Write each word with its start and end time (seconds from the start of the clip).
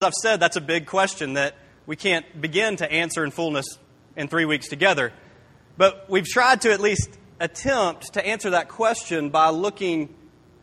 I've 0.00 0.14
said, 0.14 0.38
that's 0.38 0.54
a 0.54 0.60
big 0.60 0.86
question 0.86 1.32
that 1.32 1.56
we 1.84 1.96
can't 1.96 2.40
begin 2.40 2.76
to 2.76 2.88
answer 2.88 3.24
in 3.24 3.32
fullness 3.32 3.66
in 4.14 4.28
three 4.28 4.44
weeks 4.44 4.68
together. 4.68 5.12
But 5.76 6.08
we've 6.08 6.24
tried 6.24 6.60
to 6.60 6.72
at 6.72 6.78
least 6.78 7.18
attempt 7.40 8.14
to 8.14 8.24
answer 8.24 8.50
that 8.50 8.68
question 8.68 9.30
by 9.30 9.48
looking 9.48 10.14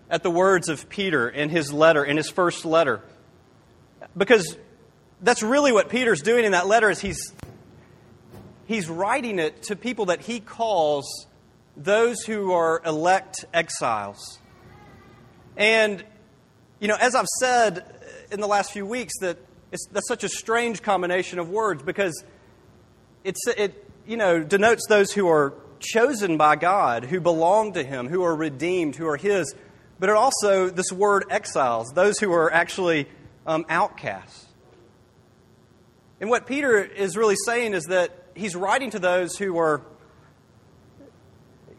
at 0.09 0.23
the 0.23 0.31
words 0.31 0.69
of 0.69 0.87
Peter 0.87 1.27
in 1.27 1.49
his 1.49 1.73
letter, 1.73 2.05
in 2.05 2.15
his 2.15 2.29
first 2.29 2.63
letter. 2.63 3.01
Because 4.15 4.55
that's 5.21 5.43
really 5.43 5.73
what 5.73 5.89
Peter's 5.89 6.21
doing 6.21 6.45
in 6.45 6.53
that 6.53 6.65
letter 6.65 6.89
is 6.89 7.01
he's 7.01 7.33
he's 8.67 8.87
writing 8.87 9.39
it 9.39 9.63
to 9.63 9.75
people 9.75 10.05
that 10.05 10.21
he 10.21 10.39
calls 10.39 11.27
those 11.75 12.21
who 12.21 12.53
are 12.53 12.81
elect 12.85 13.43
exiles. 13.53 14.39
And 15.57 16.05
you 16.79 16.87
know, 16.87 16.95
as 16.97 17.15
I've 17.15 17.27
said 17.39 17.94
in 18.31 18.39
the 18.39 18.47
last 18.47 18.71
few 18.71 18.85
weeks 18.85 19.13
that 19.21 19.37
that's 19.91 20.07
such 20.07 20.23
a 20.23 20.29
strange 20.29 20.81
combination 20.81 21.39
of 21.39 21.49
words 21.49 21.83
because 21.83 22.23
it's, 23.23 23.47
it 23.47 23.83
you 24.05 24.17
know, 24.17 24.43
denotes 24.43 24.85
those 24.87 25.11
who 25.11 25.27
are 25.27 25.53
chosen 25.79 26.37
by 26.37 26.55
God, 26.55 27.05
who 27.05 27.19
belong 27.19 27.73
to 27.73 27.83
Him, 27.83 28.07
who 28.07 28.23
are 28.23 28.35
redeemed, 28.35 28.95
who 28.95 29.07
are 29.07 29.17
His. 29.17 29.53
But 29.99 30.09
it 30.09 30.15
also, 30.15 30.69
this 30.69 30.91
word 30.91 31.25
exiles, 31.29 31.91
those 31.93 32.19
who 32.19 32.31
are 32.31 32.51
actually 32.51 33.07
um, 33.45 33.65
outcasts. 33.69 34.45
And 36.19 36.29
what 36.29 36.47
Peter 36.47 36.81
is 36.81 37.17
really 37.17 37.35
saying 37.45 37.73
is 37.73 37.85
that 37.85 38.11
he's 38.35 38.55
writing 38.55 38.91
to 38.91 38.99
those 38.99 39.37
who 39.37 39.57
are, 39.57 39.81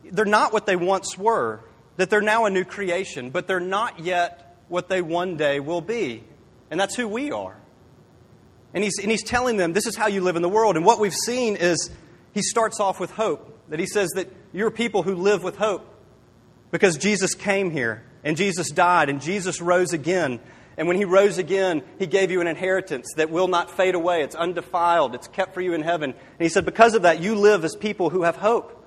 they're 0.04 0.24
not 0.24 0.52
what 0.52 0.66
they 0.66 0.76
once 0.76 1.16
were, 1.16 1.60
that 1.96 2.10
they're 2.10 2.20
now 2.20 2.44
a 2.44 2.50
new 2.50 2.64
creation, 2.64 3.30
but 3.30 3.46
they're 3.46 3.60
not 3.60 4.00
yet 4.00 4.56
what 4.68 4.88
they 4.88 5.00
one 5.00 5.36
day 5.36 5.60
will 5.60 5.80
be. 5.80 6.22
And 6.70 6.78
that's 6.80 6.94
who 6.94 7.06
we 7.08 7.32
are. 7.32 7.56
And 8.74 8.84
he's, 8.84 8.98
and 9.00 9.10
he's 9.10 9.22
telling 9.22 9.56
them, 9.56 9.72
this 9.72 9.86
is 9.86 9.96
how 9.96 10.06
you 10.06 10.20
live 10.20 10.36
in 10.36 10.42
the 10.42 10.48
world. 10.48 10.76
And 10.76 10.84
what 10.84 10.98
we've 10.98 11.14
seen 11.14 11.56
is 11.56 11.90
he 12.34 12.42
starts 12.42 12.80
off 12.80 13.00
with 13.00 13.10
hope. 13.10 13.52
That 13.68 13.80
he 13.80 13.86
says 13.86 14.10
that 14.14 14.28
you're 14.52 14.70
people 14.70 15.02
who 15.02 15.14
live 15.14 15.42
with 15.42 15.56
hope 15.56 15.86
because 16.70 16.96
Jesus 16.96 17.34
came 17.34 17.70
here 17.70 18.04
and 18.22 18.36
Jesus 18.36 18.70
died 18.70 19.08
and 19.08 19.20
Jesus 19.20 19.60
rose 19.60 19.92
again. 19.92 20.40
And 20.76 20.86
when 20.86 20.96
he 20.96 21.04
rose 21.04 21.38
again, 21.38 21.82
he 21.98 22.06
gave 22.06 22.30
you 22.30 22.40
an 22.40 22.46
inheritance 22.46 23.06
that 23.16 23.30
will 23.30 23.48
not 23.48 23.70
fade 23.70 23.94
away. 23.94 24.22
It's 24.22 24.36
undefiled. 24.36 25.14
It's 25.14 25.26
kept 25.26 25.54
for 25.54 25.60
you 25.60 25.72
in 25.72 25.82
heaven. 25.82 26.10
And 26.10 26.38
he 26.38 26.48
said, 26.48 26.64
because 26.64 26.94
of 26.94 27.02
that, 27.02 27.20
you 27.20 27.34
live 27.34 27.64
as 27.64 27.74
people 27.74 28.10
who 28.10 28.22
have 28.22 28.36
hope. 28.36 28.84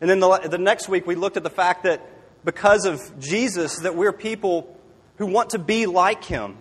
And 0.00 0.10
then 0.10 0.20
the, 0.20 0.48
the 0.50 0.58
next 0.58 0.88
week, 0.88 1.06
we 1.06 1.14
looked 1.14 1.36
at 1.36 1.42
the 1.42 1.50
fact 1.50 1.84
that 1.84 2.04
because 2.44 2.84
of 2.84 3.00
Jesus, 3.20 3.78
that 3.78 3.94
we're 3.94 4.12
people 4.12 4.76
who 5.16 5.26
want 5.26 5.50
to 5.50 5.58
be 5.58 5.86
like 5.86 6.24
him. 6.24 6.58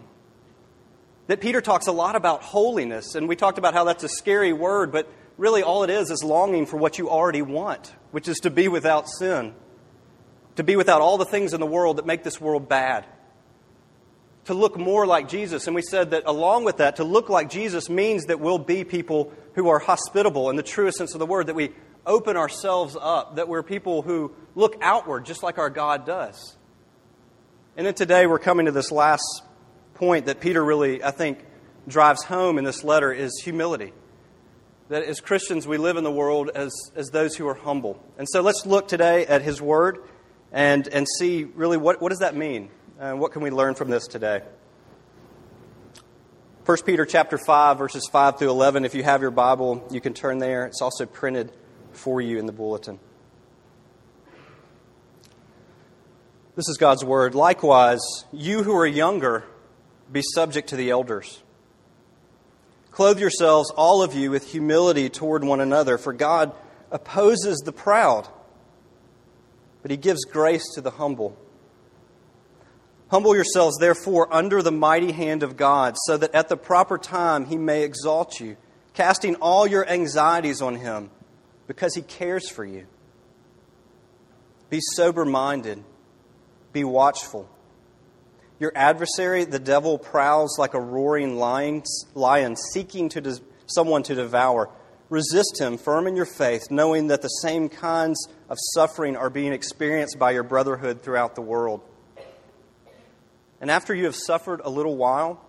That 1.27 1.39
Peter 1.39 1.61
talks 1.61 1.87
a 1.87 1.91
lot 1.91 2.15
about 2.15 2.43
holiness, 2.43 3.15
and 3.15 3.29
we 3.29 3.35
talked 3.35 3.57
about 3.57 3.73
how 3.73 3.85
that's 3.85 4.03
a 4.03 4.09
scary 4.09 4.51
word, 4.51 4.91
but 4.91 5.07
really 5.37 5.63
all 5.63 5.83
it 5.83 5.89
is 5.89 6.11
is 6.11 6.23
longing 6.23 6.65
for 6.65 6.77
what 6.77 6.97
you 6.97 7.09
already 7.09 7.41
want, 7.41 7.93
which 8.11 8.27
is 8.27 8.39
to 8.39 8.49
be 8.49 8.67
without 8.67 9.07
sin, 9.07 9.53
to 10.57 10.63
be 10.63 10.75
without 10.75 11.01
all 11.01 11.17
the 11.17 11.25
things 11.25 11.53
in 11.53 11.59
the 11.59 11.65
world 11.65 11.97
that 11.97 12.05
make 12.05 12.23
this 12.23 12.41
world 12.41 12.67
bad, 12.67 13.05
to 14.45 14.53
look 14.53 14.77
more 14.77 15.07
like 15.07 15.29
Jesus. 15.29 15.67
And 15.67 15.75
we 15.75 15.81
said 15.81 16.11
that 16.11 16.23
along 16.25 16.65
with 16.65 16.77
that, 16.77 16.97
to 16.97 17.05
look 17.05 17.29
like 17.29 17.49
Jesus 17.49 17.89
means 17.89 18.25
that 18.25 18.41
we'll 18.41 18.59
be 18.59 18.83
people 18.83 19.31
who 19.53 19.69
are 19.69 19.79
hospitable 19.79 20.49
in 20.49 20.57
the 20.57 20.63
truest 20.63 20.97
sense 20.97 21.13
of 21.13 21.19
the 21.19 21.25
word, 21.25 21.47
that 21.47 21.55
we 21.55 21.71
open 22.05 22.35
ourselves 22.35 22.97
up, 22.99 23.37
that 23.37 23.47
we're 23.47 23.63
people 23.63 24.01
who 24.01 24.33
look 24.55 24.75
outward 24.81 25.25
just 25.25 25.41
like 25.41 25.57
our 25.57 25.69
God 25.69 26.05
does. 26.05 26.57
And 27.77 27.87
then 27.87 27.93
today 27.93 28.27
we're 28.27 28.39
coming 28.39 28.65
to 28.65 28.73
this 28.73 28.91
last 28.91 29.43
point 29.95 30.25
that 30.25 30.39
Peter 30.39 30.63
really, 30.63 31.03
I 31.03 31.11
think, 31.11 31.39
drives 31.87 32.23
home 32.23 32.57
in 32.57 32.63
this 32.63 32.83
letter 32.83 33.11
is 33.11 33.41
humility. 33.43 33.93
That 34.89 35.03
as 35.03 35.19
Christians, 35.19 35.67
we 35.67 35.77
live 35.77 35.97
in 35.97 36.03
the 36.03 36.11
world 36.11 36.49
as, 36.53 36.73
as 36.95 37.09
those 37.09 37.35
who 37.35 37.47
are 37.47 37.53
humble. 37.53 38.03
And 38.17 38.27
so 38.29 38.41
let's 38.41 38.65
look 38.65 38.87
today 38.87 39.25
at 39.25 39.41
his 39.41 39.61
word 39.61 39.99
and, 40.51 40.87
and 40.87 41.07
see 41.17 41.43
really 41.43 41.77
what, 41.77 42.01
what 42.01 42.09
does 42.09 42.19
that 42.19 42.35
mean? 42.35 42.69
And 42.99 43.19
what 43.19 43.31
can 43.31 43.41
we 43.41 43.49
learn 43.49 43.75
from 43.75 43.89
this 43.89 44.07
today? 44.07 44.41
1 46.65 46.77
Peter 46.85 47.05
chapter 47.05 47.37
5, 47.37 47.77
verses 47.77 48.07
5 48.09 48.39
through 48.39 48.49
11. 48.49 48.85
If 48.85 48.95
you 48.95 49.03
have 49.03 49.21
your 49.21 49.31
Bible, 49.31 49.85
you 49.91 49.99
can 49.99 50.13
turn 50.13 50.37
there. 50.37 50.65
It's 50.65 50.81
also 50.81 51.05
printed 51.05 51.51
for 51.91 52.21
you 52.21 52.39
in 52.39 52.45
the 52.45 52.53
bulletin. 52.53 52.99
This 56.55 56.69
is 56.69 56.77
God's 56.77 57.03
word. 57.03 57.35
Likewise, 57.35 57.99
you 58.31 58.63
who 58.63 58.75
are 58.77 58.85
younger, 58.85 59.43
be 60.13 60.21
subject 60.21 60.69
to 60.69 60.77
the 60.77 60.91
elders. 60.91 61.43
Clothe 62.91 63.19
yourselves, 63.19 63.71
all 63.71 64.01
of 64.01 64.13
you, 64.13 64.31
with 64.31 64.51
humility 64.51 65.09
toward 65.09 65.43
one 65.43 65.59
another, 65.59 65.97
for 65.97 66.13
God 66.13 66.53
opposes 66.91 67.57
the 67.59 67.71
proud, 67.73 68.27
but 69.81 69.91
He 69.91 69.97
gives 69.97 70.23
grace 70.23 70.63
to 70.75 70.81
the 70.81 70.91
humble. 70.91 71.37
Humble 73.09 73.35
yourselves, 73.35 73.77
therefore, 73.79 74.33
under 74.33 74.61
the 74.61 74.71
mighty 74.71 75.11
hand 75.11 75.43
of 75.43 75.57
God, 75.57 75.95
so 76.05 76.15
that 76.15 76.33
at 76.33 76.47
the 76.47 76.57
proper 76.57 76.97
time 76.97 77.45
He 77.45 77.57
may 77.57 77.83
exalt 77.83 78.39
you, 78.39 78.55
casting 78.93 79.35
all 79.35 79.67
your 79.67 79.89
anxieties 79.89 80.61
on 80.61 80.75
Him, 80.75 81.09
because 81.67 81.95
He 81.95 82.01
cares 82.01 82.47
for 82.47 82.63
you. 82.63 82.85
Be 84.69 84.79
sober 84.95 85.25
minded 85.25 85.83
be 86.73 86.83
watchful. 86.83 87.47
Your 88.63 88.71
adversary, 88.75 89.43
the 89.43 89.59
devil, 89.59 89.97
prowls 89.97 90.57
like 90.57 90.73
a 90.73 90.79
roaring 90.79 91.35
lion, 91.35 91.83
lion 92.15 92.55
seeking 92.55 93.09
to 93.09 93.41
someone 93.65 94.03
to 94.03 94.15
devour. 94.15 94.69
Resist 95.09 95.59
him, 95.59 95.77
firm 95.77 96.07
in 96.07 96.15
your 96.15 96.25
faith, 96.25 96.71
knowing 96.71 97.07
that 97.07 97.21
the 97.21 97.27
same 97.27 97.67
kinds 97.67 98.25
of 98.47 98.57
suffering 98.73 99.17
are 99.17 99.29
being 99.29 99.51
experienced 99.51 100.17
by 100.17 100.31
your 100.31 100.43
brotherhood 100.43 101.01
throughout 101.01 101.35
the 101.35 101.41
world. 101.41 101.81
And 103.59 103.69
after 103.69 103.93
you 103.93 104.05
have 104.05 104.15
suffered 104.15 104.61
a 104.63 104.69
little 104.69 104.95
while, 104.95 105.43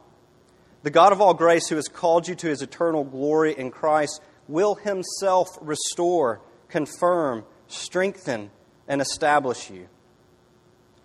the 0.82 0.90
God 0.90 1.12
of 1.12 1.20
all 1.20 1.34
grace, 1.34 1.68
who 1.68 1.76
has 1.76 1.86
called 1.86 2.26
you 2.26 2.34
to 2.34 2.48
his 2.48 2.62
eternal 2.62 3.04
glory 3.04 3.52
in 3.56 3.70
Christ, 3.70 4.20
will 4.48 4.74
himself 4.74 5.46
restore, 5.60 6.40
confirm, 6.66 7.44
strengthen, 7.68 8.50
and 8.88 9.00
establish 9.00 9.70
you. 9.70 9.86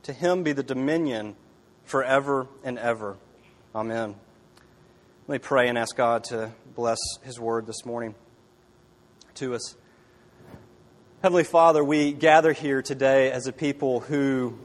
To 0.01 0.11
him 0.11 0.41
be 0.41 0.53
the 0.53 0.63
dominion 0.63 1.35
forever 1.89 2.45
and 2.63 2.77
ever. 2.77 3.17
Amen. 3.73 4.13
Let 5.27 5.33
me 5.33 5.39
pray 5.39 5.69
and 5.69 5.75
ask 5.77 5.95
God 5.95 6.23
to 6.25 6.51
bless 6.75 6.99
his 7.23 7.39
word 7.39 7.65
this 7.65 7.83
morning 7.83 8.13
to 9.33 9.55
us. 9.55 9.75
Heavenly 11.23 11.43
Father, 11.43 11.83
we 11.83 12.13
gather 12.13 12.53
here 12.53 12.83
today 12.83 13.31
as 13.31 13.47
a 13.47 13.51
people 13.51 14.01
who 14.01 14.55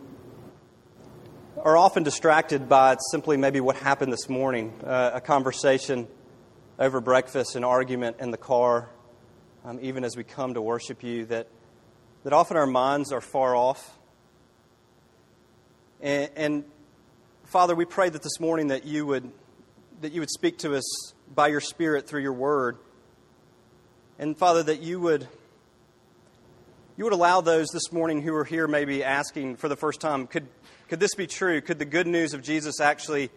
are 1.57 1.79
often 1.79 2.03
distracted 2.03 2.69
by 2.69 2.99
simply 3.11 3.39
maybe 3.39 3.59
what 3.59 3.77
happened 3.77 4.12
this 4.12 4.29
morning 4.29 4.75
uh, 4.85 5.12
a 5.15 5.21
conversation 5.23 6.06
over 6.79 7.01
breakfast, 7.01 7.56
an 7.56 7.65
argument 7.65 8.19
in 8.21 8.33
the 8.33 8.37
car, 8.37 8.91
um, 9.65 9.79
even 9.81 10.05
as 10.05 10.15
we 10.15 10.25
come 10.25 10.53
to 10.53 10.61
worship 10.61 11.03
you, 11.03 11.25
that, 11.25 11.49
that 12.25 12.35
often 12.35 12.59
our 12.59 12.67
minds 12.67 13.12
are 13.12 13.23
far 13.23 13.56
off 13.56 13.99
and, 16.05 16.31
and 16.37 16.65
Father, 17.55 17.77
we 17.77 17.85
pray 17.85 18.09
that 18.09 18.21
this 18.21 18.41
morning 18.41 18.67
that 18.67 18.85
you 18.85 19.07
would 19.07 19.31
that 20.01 20.11
you 20.11 20.21
would 20.21 20.31
speak 20.31 20.59
to 20.59 20.75
us 20.75 21.15
by 21.33 21.47
your 21.47 21.61
Spirit 21.61 22.09
through 22.09 22.23
your 22.23 22.33
Word, 22.33 22.79
and 24.19 24.37
Father, 24.37 24.65
that 24.65 24.83
you 24.83 24.99
would 24.99 25.29
you 26.97 27.05
would 27.05 27.13
allow 27.13 27.43
those 27.43 27.69
this 27.69 27.93
morning 27.93 28.23
who 28.23 28.35
are 28.35 28.43
here 28.45 28.67
maybe 28.67 29.05
asking 29.05 29.55
for 29.55 29.69
the 29.69 29.77
first 29.77 30.01
time, 30.01 30.27
could 30.27 30.49
could 30.89 30.99
this 30.99 31.15
be 31.15 31.29
true? 31.29 31.61
Could 31.61 31.79
the 31.79 31.85
good 31.85 32.09
news 32.09 32.35
of 32.35 32.43
Jesus 32.43 32.81
actually 32.81 33.31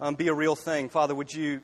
um, 0.00 0.16
be 0.16 0.26
a 0.26 0.34
real 0.34 0.56
thing? 0.56 0.88
Father, 0.88 1.14
would 1.14 1.32
you 1.32 1.60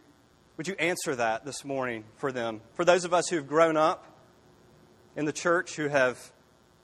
would 0.57 0.69
you 0.69 0.77
answer 0.79 1.17
that 1.17 1.45
this 1.45 1.65
morning 1.65 2.05
for 2.19 2.31
them? 2.31 2.61
For 2.75 2.85
those 2.85 3.05
of 3.07 3.13
us 3.13 3.27
who've 3.27 3.49
grown 3.49 3.77
up 3.77 4.07
in 5.17 5.25
the 5.25 5.33
church, 5.33 5.75
who 5.75 5.89
have 5.89 6.31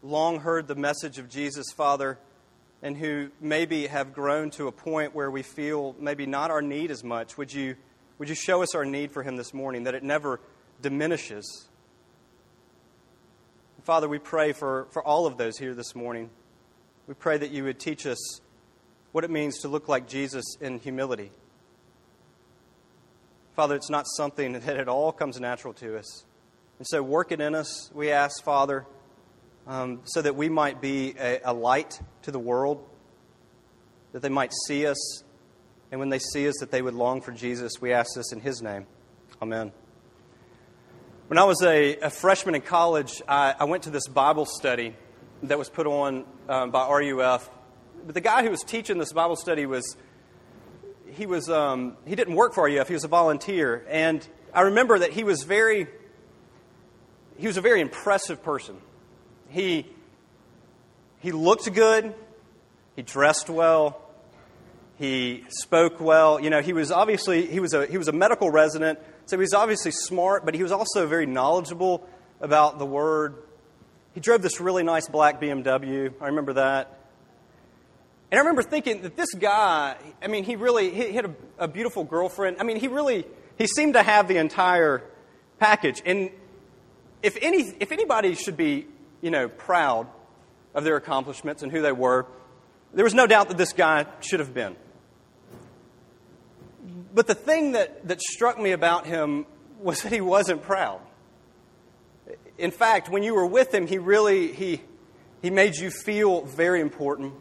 long 0.02 0.40
heard 0.40 0.66
the 0.66 0.74
message 0.74 1.18
of 1.18 1.28
Jesus, 1.30 1.66
Father 1.70 2.18
and 2.84 2.98
who 2.98 3.30
maybe 3.40 3.86
have 3.86 4.12
grown 4.12 4.50
to 4.50 4.68
a 4.68 4.72
point 4.72 5.14
where 5.14 5.30
we 5.30 5.42
feel 5.42 5.96
maybe 5.98 6.26
not 6.26 6.50
our 6.50 6.60
need 6.60 6.90
as 6.90 7.02
much, 7.02 7.38
would 7.38 7.50
you, 7.50 7.76
would 8.18 8.28
you 8.28 8.34
show 8.34 8.62
us 8.62 8.74
our 8.74 8.84
need 8.84 9.10
for 9.10 9.22
Him 9.22 9.36
this 9.36 9.54
morning, 9.54 9.84
that 9.84 9.94
it 9.94 10.02
never 10.02 10.38
diminishes? 10.82 11.66
Father, 13.84 14.06
we 14.06 14.18
pray 14.18 14.52
for, 14.52 14.86
for 14.92 15.02
all 15.02 15.24
of 15.24 15.38
those 15.38 15.56
here 15.56 15.72
this 15.72 15.94
morning. 15.94 16.28
We 17.06 17.14
pray 17.14 17.38
that 17.38 17.50
you 17.50 17.64
would 17.64 17.80
teach 17.80 18.06
us 18.06 18.18
what 19.12 19.24
it 19.24 19.30
means 19.30 19.60
to 19.60 19.68
look 19.68 19.88
like 19.88 20.06
Jesus 20.06 20.44
in 20.60 20.78
humility. 20.78 21.30
Father, 23.56 23.76
it's 23.76 23.90
not 23.90 24.04
something 24.14 24.52
that 24.60 24.76
at 24.76 24.88
all 24.88 25.10
comes 25.10 25.40
natural 25.40 25.72
to 25.74 25.96
us. 25.96 26.24
And 26.78 26.86
so, 26.86 27.02
work 27.02 27.32
it 27.32 27.40
in 27.40 27.54
us, 27.54 27.90
we 27.94 28.10
ask, 28.10 28.44
Father 28.44 28.84
um, 29.66 30.00
so 30.04 30.22
that 30.22 30.36
we 30.36 30.48
might 30.48 30.80
be 30.80 31.14
a, 31.18 31.40
a 31.44 31.52
light 31.52 32.00
to 32.22 32.30
the 32.30 32.38
world, 32.38 32.84
that 34.12 34.22
they 34.22 34.28
might 34.28 34.52
see 34.66 34.86
us 34.86 35.24
and 35.94 36.00
when 36.00 36.08
they 36.08 36.18
see 36.18 36.48
us, 36.48 36.56
that 36.58 36.72
they 36.72 36.82
would 36.82 36.94
long 36.94 37.20
for 37.20 37.30
Jesus. 37.30 37.80
We 37.80 37.92
ask 37.92 38.16
this 38.16 38.32
in 38.32 38.40
His 38.40 38.60
name. 38.60 38.86
Amen. 39.40 39.70
When 41.28 41.38
I 41.38 41.44
was 41.44 41.62
a, 41.62 41.96
a 41.98 42.10
freshman 42.10 42.56
in 42.56 42.62
college, 42.62 43.22
I, 43.28 43.54
I, 43.60 43.64
went 43.64 43.84
to 43.84 43.90
this 43.90 44.08
Bible 44.08 44.44
study 44.44 44.96
that 45.44 45.56
was 45.56 45.68
put 45.68 45.86
on 45.86 46.24
um, 46.48 46.72
by 46.72 46.88
RUF. 46.88 47.48
But 48.04 48.14
the 48.16 48.20
guy 48.20 48.42
who 48.42 48.50
was 48.50 48.62
teaching 48.62 48.98
this 48.98 49.12
Bible 49.12 49.36
study 49.36 49.66
was 49.66 49.96
he 51.12 51.26
was 51.26 51.48
um, 51.48 51.96
he 52.06 52.16
didn't 52.16 52.34
work 52.34 52.54
for 52.54 52.64
RUF. 52.64 52.88
He 52.88 52.94
was 52.94 53.04
a 53.04 53.08
volunteer, 53.08 53.86
and 53.88 54.26
I 54.52 54.62
remember 54.62 54.98
that 54.98 55.12
he 55.12 55.22
was 55.22 55.44
very 55.44 55.86
he 57.38 57.46
was 57.46 57.56
a 57.56 57.60
very 57.62 57.80
impressive 57.80 58.42
person. 58.42 58.78
He 59.50 59.86
he 61.20 61.32
looked 61.32 61.72
good. 61.72 62.14
He 62.96 63.02
dressed 63.02 63.48
well. 63.48 64.00
He 64.98 65.44
spoke 65.48 66.00
well. 66.00 66.38
You 66.38 66.50
know, 66.50 66.60
he 66.60 66.72
was 66.72 66.92
obviously 66.92 67.46
he 67.46 67.60
was 67.60 67.74
a 67.74 67.86
he 67.86 67.98
was 67.98 68.08
a 68.08 68.12
medical 68.12 68.50
resident, 68.50 68.98
so 69.26 69.36
he 69.36 69.40
was 69.40 69.54
obviously 69.54 69.90
smart, 69.90 70.44
but 70.44 70.54
he 70.54 70.62
was 70.62 70.72
also 70.72 71.06
very 71.06 71.26
knowledgeable 71.26 72.06
about 72.40 72.78
the 72.78 72.86
word. 72.86 73.36
He 74.12 74.20
drove 74.20 74.42
this 74.42 74.60
really 74.60 74.82
nice 74.82 75.08
black 75.08 75.40
BMW. 75.40 76.12
I 76.20 76.26
remember 76.26 76.52
that. 76.54 77.00
And 78.30 78.38
I 78.38 78.42
remember 78.42 78.62
thinking 78.62 79.02
that 79.02 79.16
this 79.16 79.32
guy, 79.34 79.96
I 80.22 80.26
mean, 80.26 80.44
he 80.44 80.56
really 80.56 80.90
he 80.90 81.12
had 81.12 81.24
a, 81.24 81.34
a 81.58 81.68
beautiful 81.68 82.04
girlfriend. 82.04 82.56
I 82.60 82.64
mean, 82.64 82.78
he 82.78 82.88
really 82.88 83.24
he 83.56 83.66
seemed 83.66 83.94
to 83.94 84.02
have 84.02 84.28
the 84.28 84.38
entire 84.38 85.02
package. 85.58 86.02
And 86.04 86.30
if 87.22 87.36
any 87.40 87.62
if 87.80 87.92
anybody 87.92 88.34
should 88.34 88.56
be, 88.56 88.86
you 89.24 89.30
know, 89.30 89.48
proud 89.48 90.06
of 90.74 90.84
their 90.84 90.96
accomplishments 90.96 91.62
and 91.62 91.72
who 91.72 91.80
they 91.80 91.92
were, 91.92 92.26
there 92.92 93.04
was 93.04 93.14
no 93.14 93.26
doubt 93.26 93.48
that 93.48 93.56
this 93.56 93.72
guy 93.72 94.04
should 94.20 94.38
have 94.38 94.52
been. 94.52 94.76
But 97.14 97.26
the 97.26 97.34
thing 97.34 97.72
that, 97.72 98.06
that 98.06 98.20
struck 98.20 98.60
me 98.60 98.72
about 98.72 99.06
him 99.06 99.46
was 99.80 100.02
that 100.02 100.12
he 100.12 100.20
wasn't 100.20 100.60
proud. 100.62 101.00
In 102.58 102.70
fact, 102.70 103.08
when 103.08 103.22
you 103.22 103.34
were 103.34 103.46
with 103.46 103.72
him, 103.72 103.86
he 103.86 103.96
really 103.96 104.52
he, 104.52 104.82
he 105.40 105.48
made 105.48 105.74
you 105.74 105.90
feel 105.90 106.42
very 106.42 106.82
important. 106.82 107.32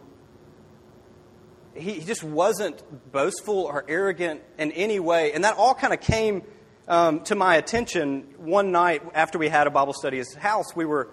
He, 1.75 1.95
he 1.95 2.06
just 2.06 2.24
wasn't 2.24 2.81
boastful 3.12 3.59
or 3.59 3.83
arrogant 3.89 4.41
in 4.57 4.71
any 4.71 5.01
way. 5.01 5.33
And 5.33 5.44
that 5.44 5.57
all 5.57 5.75
kind 5.75 5.94
of 5.94 6.00
came 6.00 6.44
um, 6.88 7.25
to 7.25 7.35
my 7.35 7.57
attention 7.57 8.21
one 8.38 8.71
night 8.71 9.01
after 9.13 9.38
we 9.38 9.50
had 9.50 9.68
a 9.68 9.71
Bible 9.71 9.94
study 9.94 10.19
at 10.19 10.27
his 10.27 10.33
house. 10.35 10.74
We 10.74 10.85
were 10.85 11.09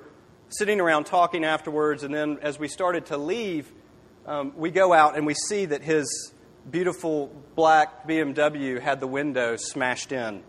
sitting 0.50 0.80
around 0.80 1.04
talking 1.04 1.44
afterwards, 1.44 2.02
and 2.02 2.14
then 2.14 2.38
as 2.42 2.58
we 2.58 2.68
started 2.68 3.06
to 3.06 3.16
leave, 3.16 3.70
um, 4.26 4.52
we 4.56 4.70
go 4.70 4.92
out 4.92 5.16
and 5.16 5.26
we 5.26 5.34
see 5.34 5.64
that 5.64 5.82
his 5.82 6.32
beautiful 6.70 7.32
black 7.54 8.06
BMW 8.06 8.80
had 8.80 9.00
the 9.00 9.06
window 9.06 9.56
smashed 9.56 10.12
in 10.12 10.42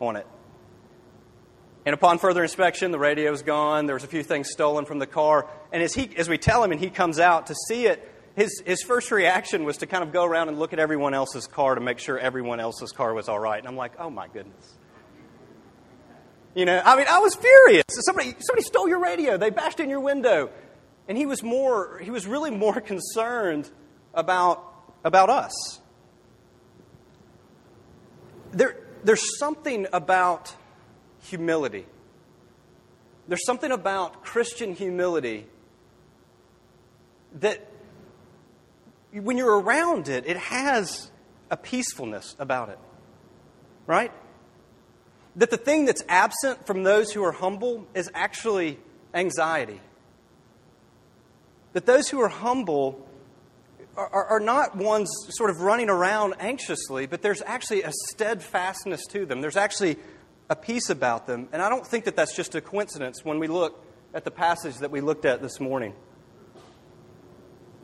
on 0.00 0.16
it. 0.16 0.26
And 1.86 1.94
upon 1.94 2.18
further 2.18 2.42
inspection, 2.42 2.90
the 2.90 2.98
radio 2.98 3.30
was 3.30 3.42
gone. 3.42 3.86
There 3.86 3.94
was 3.94 4.02
a 4.02 4.08
few 4.08 4.24
things 4.24 4.50
stolen 4.50 4.84
from 4.84 4.98
the 4.98 5.06
car. 5.06 5.48
And 5.72 5.82
as, 5.82 5.94
he, 5.94 6.10
as 6.16 6.28
we 6.28 6.36
tell 6.36 6.62
him 6.62 6.72
and 6.72 6.80
he 6.80 6.90
comes 6.90 7.20
out 7.20 7.46
to 7.46 7.54
see 7.68 7.86
it, 7.86 8.12
his, 8.34 8.60
his 8.66 8.82
first 8.82 9.10
reaction 9.12 9.64
was 9.64 9.78
to 9.78 9.86
kind 9.86 10.02
of 10.02 10.12
go 10.12 10.24
around 10.24 10.48
and 10.48 10.58
look 10.58 10.72
at 10.72 10.80
everyone 10.80 11.14
else's 11.14 11.46
car 11.46 11.76
to 11.76 11.80
make 11.80 12.00
sure 12.00 12.18
everyone 12.18 12.58
else's 12.58 12.90
car 12.90 13.14
was 13.14 13.28
all 13.28 13.38
right. 13.38 13.58
And 13.58 13.68
I'm 13.68 13.76
like, 13.76 13.92
oh 14.00 14.10
my 14.10 14.26
goodness. 14.26 14.74
You 16.56 16.64
know, 16.64 16.80
I 16.82 16.96
mean, 16.96 17.04
I 17.08 17.18
was 17.18 17.34
furious. 17.34 17.84
Somebody, 18.06 18.34
somebody 18.40 18.62
stole 18.62 18.88
your 18.88 18.98
radio. 18.98 19.36
They 19.36 19.50
bashed 19.50 19.78
in 19.78 19.90
your 19.90 20.00
window. 20.00 20.48
And 21.06 21.16
he 21.18 21.26
was 21.26 21.42
more, 21.42 21.98
he 22.02 22.10
was 22.10 22.26
really 22.26 22.50
more 22.50 22.80
concerned 22.92 23.70
about 24.14 24.72
about 25.04 25.28
us. 25.28 25.52
There, 28.52 28.76
there's 29.04 29.38
something 29.38 29.86
about 29.92 30.54
humility. 31.20 31.84
There's 33.28 33.44
something 33.44 33.70
about 33.70 34.24
Christian 34.24 34.74
humility 34.74 35.46
that 37.40 37.70
when 39.12 39.36
you're 39.36 39.60
around 39.60 40.08
it, 40.08 40.26
it 40.26 40.38
has 40.38 41.10
a 41.50 41.56
peacefulness 41.56 42.34
about 42.38 42.70
it. 42.70 42.78
Right? 43.86 44.10
That 45.36 45.50
the 45.50 45.56
thing 45.56 45.84
that's 45.84 46.02
absent 46.08 46.66
from 46.66 46.82
those 46.82 47.12
who 47.12 47.22
are 47.22 47.32
humble 47.32 47.86
is 47.94 48.10
actually 48.14 48.78
anxiety. 49.14 49.80
That 51.74 51.86
those 51.86 52.08
who 52.08 52.20
are 52.20 52.28
humble 52.28 53.06
are, 53.96 54.26
are 54.26 54.40
not 54.40 54.76
ones 54.76 55.10
sort 55.30 55.50
of 55.50 55.60
running 55.60 55.88
around 55.88 56.34
anxiously, 56.38 57.06
but 57.06 57.22
there's 57.22 57.42
actually 57.42 57.82
a 57.82 57.92
steadfastness 58.08 59.04
to 59.06 59.26
them. 59.26 59.40
There's 59.40 59.56
actually 59.56 59.96
a 60.48 60.56
peace 60.56 60.90
about 60.90 61.26
them. 61.26 61.48
And 61.52 61.62
I 61.62 61.68
don't 61.68 61.86
think 61.86 62.04
that 62.04 62.16
that's 62.16 62.34
just 62.34 62.54
a 62.54 62.60
coincidence 62.60 63.24
when 63.24 63.38
we 63.38 63.48
look 63.48 63.82
at 64.14 64.24
the 64.24 64.30
passage 64.30 64.76
that 64.78 64.90
we 64.90 65.00
looked 65.00 65.24
at 65.24 65.42
this 65.42 65.60
morning. 65.60 65.94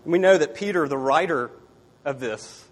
We 0.04 0.18
know 0.18 0.36
that 0.36 0.54
Peter, 0.54 0.88
the 0.88 0.98
writer 0.98 1.50
of 2.04 2.20
this, 2.20 2.64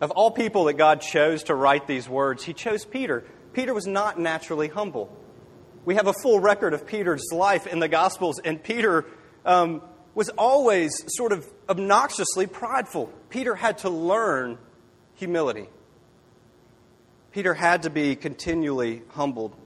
of 0.00 0.10
all 0.10 0.30
people 0.30 0.64
that 0.64 0.74
God 0.74 1.00
chose 1.00 1.44
to 1.44 1.54
write 1.54 1.86
these 1.86 2.08
words, 2.08 2.44
he 2.44 2.52
chose 2.52 2.84
Peter. 2.84 3.24
Peter 3.52 3.74
was 3.74 3.86
not 3.86 4.18
naturally 4.18 4.68
humble. 4.68 5.16
We 5.84 5.94
have 5.94 6.06
a 6.06 6.12
full 6.22 6.40
record 6.40 6.74
of 6.74 6.86
Peter's 6.86 7.24
life 7.32 7.66
in 7.66 7.78
the 7.78 7.88
Gospels, 7.88 8.38
and 8.38 8.62
Peter 8.62 9.06
um, 9.44 9.82
was 10.14 10.28
always 10.30 11.04
sort 11.08 11.32
of 11.32 11.46
obnoxiously 11.68 12.46
prideful. 12.46 13.12
Peter 13.28 13.54
had 13.54 13.78
to 13.78 13.90
learn 13.90 14.58
humility. 15.14 15.68
Peter 17.32 17.54
had 17.54 17.84
to 17.84 17.90
be 17.90 18.16
continually 18.16 19.02
humbled. 19.10 19.56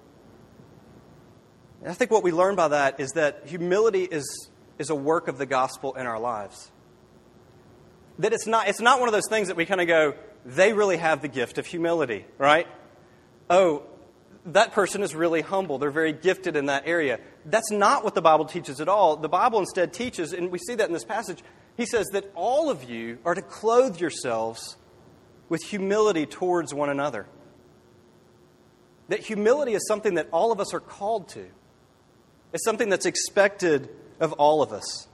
And 1.81 1.91
I 1.91 1.95
think 1.95 2.11
what 2.11 2.23
we 2.23 2.33
learn 2.33 2.57
by 2.57 2.69
that 2.69 3.01
is 3.01 3.13
that 3.13 3.43
humility 3.47 4.05
is, 4.05 4.49
is 4.79 4.91
a 4.91 4.95
work 4.95 5.29
of 5.29 5.39
the 5.39 5.47
gospel 5.47 5.95
in 5.95 6.07
our 6.07 6.19
lives. 6.19 6.71
That 8.19 8.33
it's 8.33 8.47
not, 8.47 8.69
it's 8.69 8.81
not 8.81 9.01
one 9.01 9.09
of 9.09 9.13
those 9.13 9.29
things 9.29 9.49
that 9.49 9.57
we 9.57 9.67
kind 9.67 9.81
of 9.81 9.87
go, 9.87 10.15
they 10.47 10.73
really 10.73 10.99
have 10.99 11.23
the 11.23 11.29
gift 11.29 11.59
of 11.59 11.67
humility, 11.67 12.27
right? 12.39 12.67
Oh, 13.51 13.83
that 14.47 14.73
person 14.73 15.03
is 15.03 15.15
really 15.15 15.41
humble. 15.41 15.79
They're 15.79 15.91
very 15.91 16.13
gifted 16.13 16.57
in 16.57 16.67
that 16.67 16.85
area. 16.87 17.19
That's 17.47 17.71
not 17.71 18.05
what 18.05 18.15
the 18.15 18.23
Bible 18.23 18.45
teaches 18.45 18.81
at 18.81 18.89
all. 18.89 19.17
The 19.17 19.29
Bible 19.29 19.59
instead 19.59 19.93
teaches, 19.93 20.33
and 20.33 20.51
we 20.51 20.59
see 20.59 20.75
that 20.75 20.87
in 20.87 20.93
this 20.93 21.05
passage, 21.05 21.43
he 21.77 21.87
says 21.87 22.07
that 22.13 22.31
all 22.35 22.71
of 22.71 22.89
you 22.89 23.19
are 23.25 23.35
to 23.35 23.43
clothe 23.43 23.99
yourselves 24.01 24.77
with 25.49 25.63
humility 25.63 26.27
towards 26.27 26.75
one 26.75 26.91
another. 26.91 27.27
That 29.09 29.21
humility 29.21 29.75
is 29.75 29.87
something 29.87 30.15
that 30.15 30.29
all 30.33 30.53
of 30.53 30.61
us 30.61 30.73
are 30.73 30.81
called 30.81 31.29
to, 31.31 31.47
it's 32.53 32.65
something 32.65 32.89
that's 32.89 33.07
expected 33.07 33.89
of 34.21 34.33
all 34.35 34.63
of 34.63 34.73
us. 34.73 35.09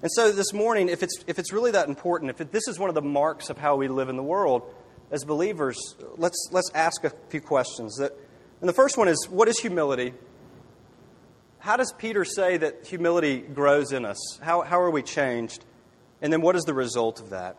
And 0.00 0.10
so 0.12 0.30
this 0.30 0.52
morning, 0.52 0.88
if 0.88 1.02
it's, 1.02 1.24
if 1.26 1.38
it's 1.38 1.52
really 1.52 1.72
that 1.72 1.88
important, 1.88 2.30
if 2.30 2.40
it, 2.40 2.52
this 2.52 2.68
is 2.68 2.78
one 2.78 2.88
of 2.88 2.94
the 2.94 3.02
marks 3.02 3.50
of 3.50 3.58
how 3.58 3.74
we 3.76 3.88
live 3.88 4.08
in 4.08 4.16
the 4.16 4.22
world 4.22 4.62
as 5.10 5.24
believers, 5.24 5.76
let's, 6.16 6.48
let's 6.52 6.70
ask 6.74 7.04
a 7.04 7.12
few 7.28 7.40
questions. 7.40 7.96
That, 7.96 8.12
and 8.60 8.68
the 8.68 8.74
first 8.74 8.96
one 8.98 9.08
is 9.08 9.28
what 9.30 9.48
is 9.48 9.58
humility? 9.58 10.14
How 11.58 11.76
does 11.76 11.92
Peter 11.98 12.24
say 12.24 12.56
that 12.56 12.86
humility 12.86 13.38
grows 13.38 13.92
in 13.92 14.04
us? 14.04 14.38
How, 14.40 14.62
how 14.62 14.80
are 14.80 14.90
we 14.90 15.02
changed? 15.02 15.64
And 16.20 16.32
then 16.32 16.40
what 16.40 16.56
is 16.56 16.64
the 16.64 16.74
result 16.74 17.20
of 17.20 17.30
that? 17.30 17.56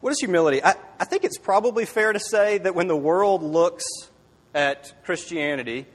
What 0.00 0.10
is 0.10 0.18
humility? 0.18 0.62
I, 0.62 0.74
I 0.98 1.04
think 1.04 1.24
it's 1.24 1.38
probably 1.38 1.84
fair 1.84 2.12
to 2.12 2.18
say 2.18 2.58
that 2.58 2.74
when 2.74 2.88
the 2.88 2.96
world 2.96 3.42
looks 3.42 3.84
at 4.54 5.04
Christianity 5.04 5.86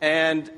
and 0.00 0.50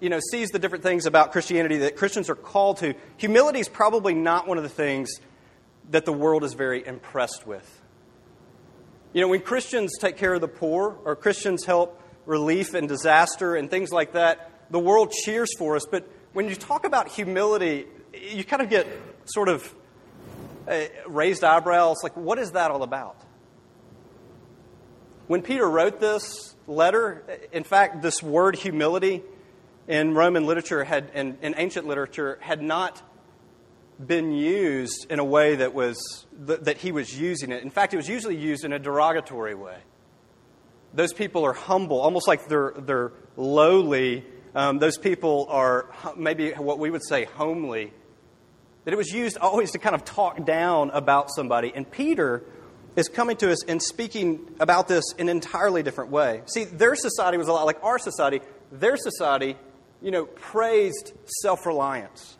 you 0.00 0.08
know, 0.08 0.20
sees 0.30 0.50
the 0.50 0.58
different 0.58 0.84
things 0.84 1.06
about 1.06 1.32
Christianity 1.32 1.78
that 1.78 1.96
Christians 1.96 2.30
are 2.30 2.36
called 2.36 2.78
to, 2.78 2.94
humility 3.16 3.60
is 3.60 3.68
probably 3.68 4.14
not 4.14 4.46
one 4.46 4.56
of 4.56 4.62
the 4.62 4.68
things 4.68 5.10
that 5.90 6.04
the 6.04 6.12
world 6.12 6.44
is 6.44 6.54
very 6.54 6.86
impressed 6.86 7.46
with. 7.46 7.82
You 9.12 9.22
know, 9.22 9.28
when 9.28 9.40
Christians 9.40 9.92
take 9.98 10.16
care 10.16 10.34
of 10.34 10.40
the 10.40 10.48
poor 10.48 10.98
or 11.04 11.16
Christians 11.16 11.64
help 11.64 12.00
relief 12.26 12.74
and 12.74 12.88
disaster 12.88 13.56
and 13.56 13.70
things 13.70 13.90
like 13.90 14.12
that, 14.12 14.50
the 14.70 14.78
world 14.78 15.12
cheers 15.12 15.48
for 15.56 15.76
us. 15.76 15.86
But 15.90 16.08
when 16.34 16.48
you 16.48 16.54
talk 16.54 16.84
about 16.84 17.08
humility, 17.08 17.86
you 18.12 18.44
kind 18.44 18.60
of 18.60 18.68
get 18.68 18.86
sort 19.24 19.48
of 19.48 19.74
uh, 20.68 20.84
raised 21.06 21.42
eyebrows. 21.42 21.98
Like, 22.02 22.16
what 22.16 22.38
is 22.38 22.52
that 22.52 22.70
all 22.70 22.82
about? 22.82 23.16
When 25.26 25.42
Peter 25.42 25.68
wrote 25.68 26.00
this 26.00 26.54
letter, 26.66 27.24
in 27.52 27.64
fact, 27.64 28.02
this 28.02 28.22
word 28.22 28.56
humility 28.56 29.22
in 29.86 30.14
Roman 30.14 30.46
literature 30.46 30.84
had, 30.84 31.10
in, 31.14 31.38
in 31.40 31.54
ancient 31.56 31.86
literature 31.86 32.38
had 32.40 32.62
not 32.62 33.02
been 34.04 34.32
used 34.32 35.06
in 35.10 35.18
a 35.18 35.24
way 35.24 35.56
that 35.56 35.74
was 35.74 36.26
that 36.38 36.78
he 36.78 36.92
was 36.92 37.18
using 37.18 37.50
it. 37.50 37.62
In 37.62 37.70
fact, 37.70 37.92
it 37.92 37.96
was 37.96 38.08
usually 38.08 38.36
used 38.36 38.64
in 38.64 38.72
a 38.72 38.78
derogatory 38.78 39.54
way. 39.54 39.78
Those 40.94 41.12
people 41.12 41.44
are 41.44 41.52
humble, 41.52 42.00
almost 42.00 42.28
like 42.28 42.46
they're 42.48 42.72
they're 42.78 43.12
lowly. 43.36 44.24
Um, 44.54 44.78
those 44.78 44.96
people 44.96 45.46
are 45.50 45.90
maybe 46.16 46.52
what 46.52 46.78
we 46.78 46.90
would 46.90 47.04
say 47.04 47.24
homely. 47.24 47.92
that 48.84 48.94
it 48.94 48.96
was 48.96 49.12
used 49.12 49.36
always 49.36 49.72
to 49.72 49.78
kind 49.78 49.94
of 49.94 50.04
talk 50.04 50.44
down 50.46 50.90
about 50.90 51.30
somebody. 51.30 51.70
And 51.74 51.88
Peter 51.90 52.42
is 52.96 53.08
coming 53.08 53.36
to 53.36 53.52
us 53.52 53.62
and 53.64 53.82
speaking 53.82 54.54
about 54.58 54.88
this 54.88 55.04
in 55.18 55.28
an 55.28 55.36
entirely 55.36 55.82
different 55.82 56.10
way. 56.10 56.42
See, 56.46 56.64
their 56.64 56.96
society 56.96 57.36
was 57.36 57.48
a 57.48 57.52
lot 57.52 57.66
like 57.66 57.82
our 57.84 57.98
society. 57.98 58.40
Their 58.72 58.96
society, 58.96 59.56
you 60.00 60.10
know, 60.10 60.24
praised 60.24 61.12
self 61.42 61.66
reliance. 61.66 62.37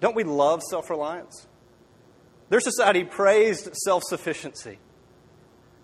Don't 0.00 0.14
we 0.14 0.24
love 0.24 0.62
self 0.62 0.90
reliance? 0.90 1.46
Their 2.48 2.60
society 2.60 3.04
praised 3.04 3.68
self 3.84 4.04
sufficiency. 4.04 4.78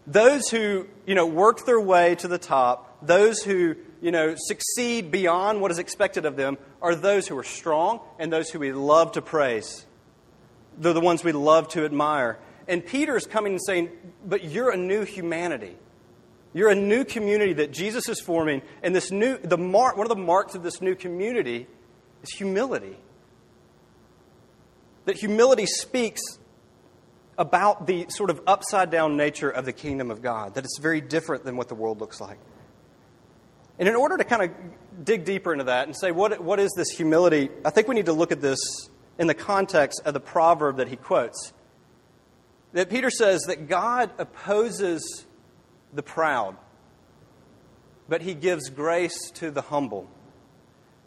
Those 0.06 0.48
who, 0.48 0.88
you 1.06 1.14
know, 1.14 1.26
work 1.26 1.64
their 1.64 1.80
way 1.80 2.16
to 2.16 2.28
the 2.28 2.38
top, 2.38 3.06
those 3.06 3.42
who, 3.42 3.76
you 4.00 4.10
know, 4.10 4.34
succeed 4.36 5.10
beyond 5.10 5.60
what 5.60 5.70
is 5.70 5.78
expected 5.78 6.26
of 6.26 6.36
them, 6.36 6.58
are 6.80 6.94
those 6.94 7.28
who 7.28 7.38
are 7.38 7.44
strong 7.44 8.00
and 8.18 8.32
those 8.32 8.50
who 8.50 8.58
we 8.58 8.72
love 8.72 9.12
to 9.12 9.22
praise. 9.22 9.86
They're 10.76 10.92
the 10.92 11.00
ones 11.00 11.22
we 11.22 11.32
love 11.32 11.68
to 11.68 11.84
admire. 11.84 12.38
And 12.66 12.84
Peter 12.84 13.16
is 13.16 13.26
coming 13.26 13.52
and 13.52 13.62
saying, 13.64 13.90
But 14.24 14.44
you're 14.44 14.70
a 14.70 14.76
new 14.76 15.04
humanity. 15.04 15.76
You're 16.54 16.70
a 16.70 16.74
new 16.74 17.04
community 17.04 17.54
that 17.54 17.72
Jesus 17.72 18.08
is 18.08 18.20
forming. 18.20 18.62
And 18.82 18.94
this 18.94 19.10
new, 19.10 19.38
the 19.38 19.58
mark, 19.58 19.96
one 19.96 20.04
of 20.04 20.16
the 20.16 20.22
marks 20.22 20.54
of 20.54 20.62
this 20.62 20.80
new 20.82 20.94
community 20.94 21.66
is 22.22 22.30
humility. 22.30 22.96
That 25.04 25.16
humility 25.16 25.66
speaks 25.66 26.20
about 27.38 27.86
the 27.86 28.06
sort 28.08 28.30
of 28.30 28.40
upside 28.46 28.90
down 28.90 29.16
nature 29.16 29.50
of 29.50 29.64
the 29.64 29.72
kingdom 29.72 30.10
of 30.10 30.22
God, 30.22 30.54
that 30.54 30.64
it's 30.64 30.78
very 30.78 31.00
different 31.00 31.44
than 31.44 31.56
what 31.56 31.68
the 31.68 31.74
world 31.74 32.00
looks 32.00 32.20
like. 32.20 32.38
And 33.78 33.88
in 33.88 33.96
order 33.96 34.16
to 34.16 34.24
kind 34.24 34.42
of 34.42 35.04
dig 35.04 35.24
deeper 35.24 35.52
into 35.52 35.64
that 35.64 35.86
and 35.86 35.96
say, 35.96 36.12
what, 36.12 36.40
what 36.42 36.60
is 36.60 36.72
this 36.76 36.90
humility? 36.90 37.48
I 37.64 37.70
think 37.70 37.88
we 37.88 37.94
need 37.94 38.06
to 38.06 38.12
look 38.12 38.30
at 38.30 38.40
this 38.40 38.58
in 39.18 39.26
the 39.26 39.34
context 39.34 40.02
of 40.04 40.14
the 40.14 40.20
proverb 40.20 40.76
that 40.76 40.88
he 40.88 40.96
quotes. 40.96 41.52
That 42.74 42.90
Peter 42.90 43.10
says 43.10 43.42
that 43.48 43.68
God 43.68 44.10
opposes 44.18 45.26
the 45.92 46.02
proud, 46.02 46.56
but 48.08 48.22
he 48.22 48.34
gives 48.34 48.70
grace 48.70 49.30
to 49.34 49.50
the 49.50 49.62
humble. 49.62 50.08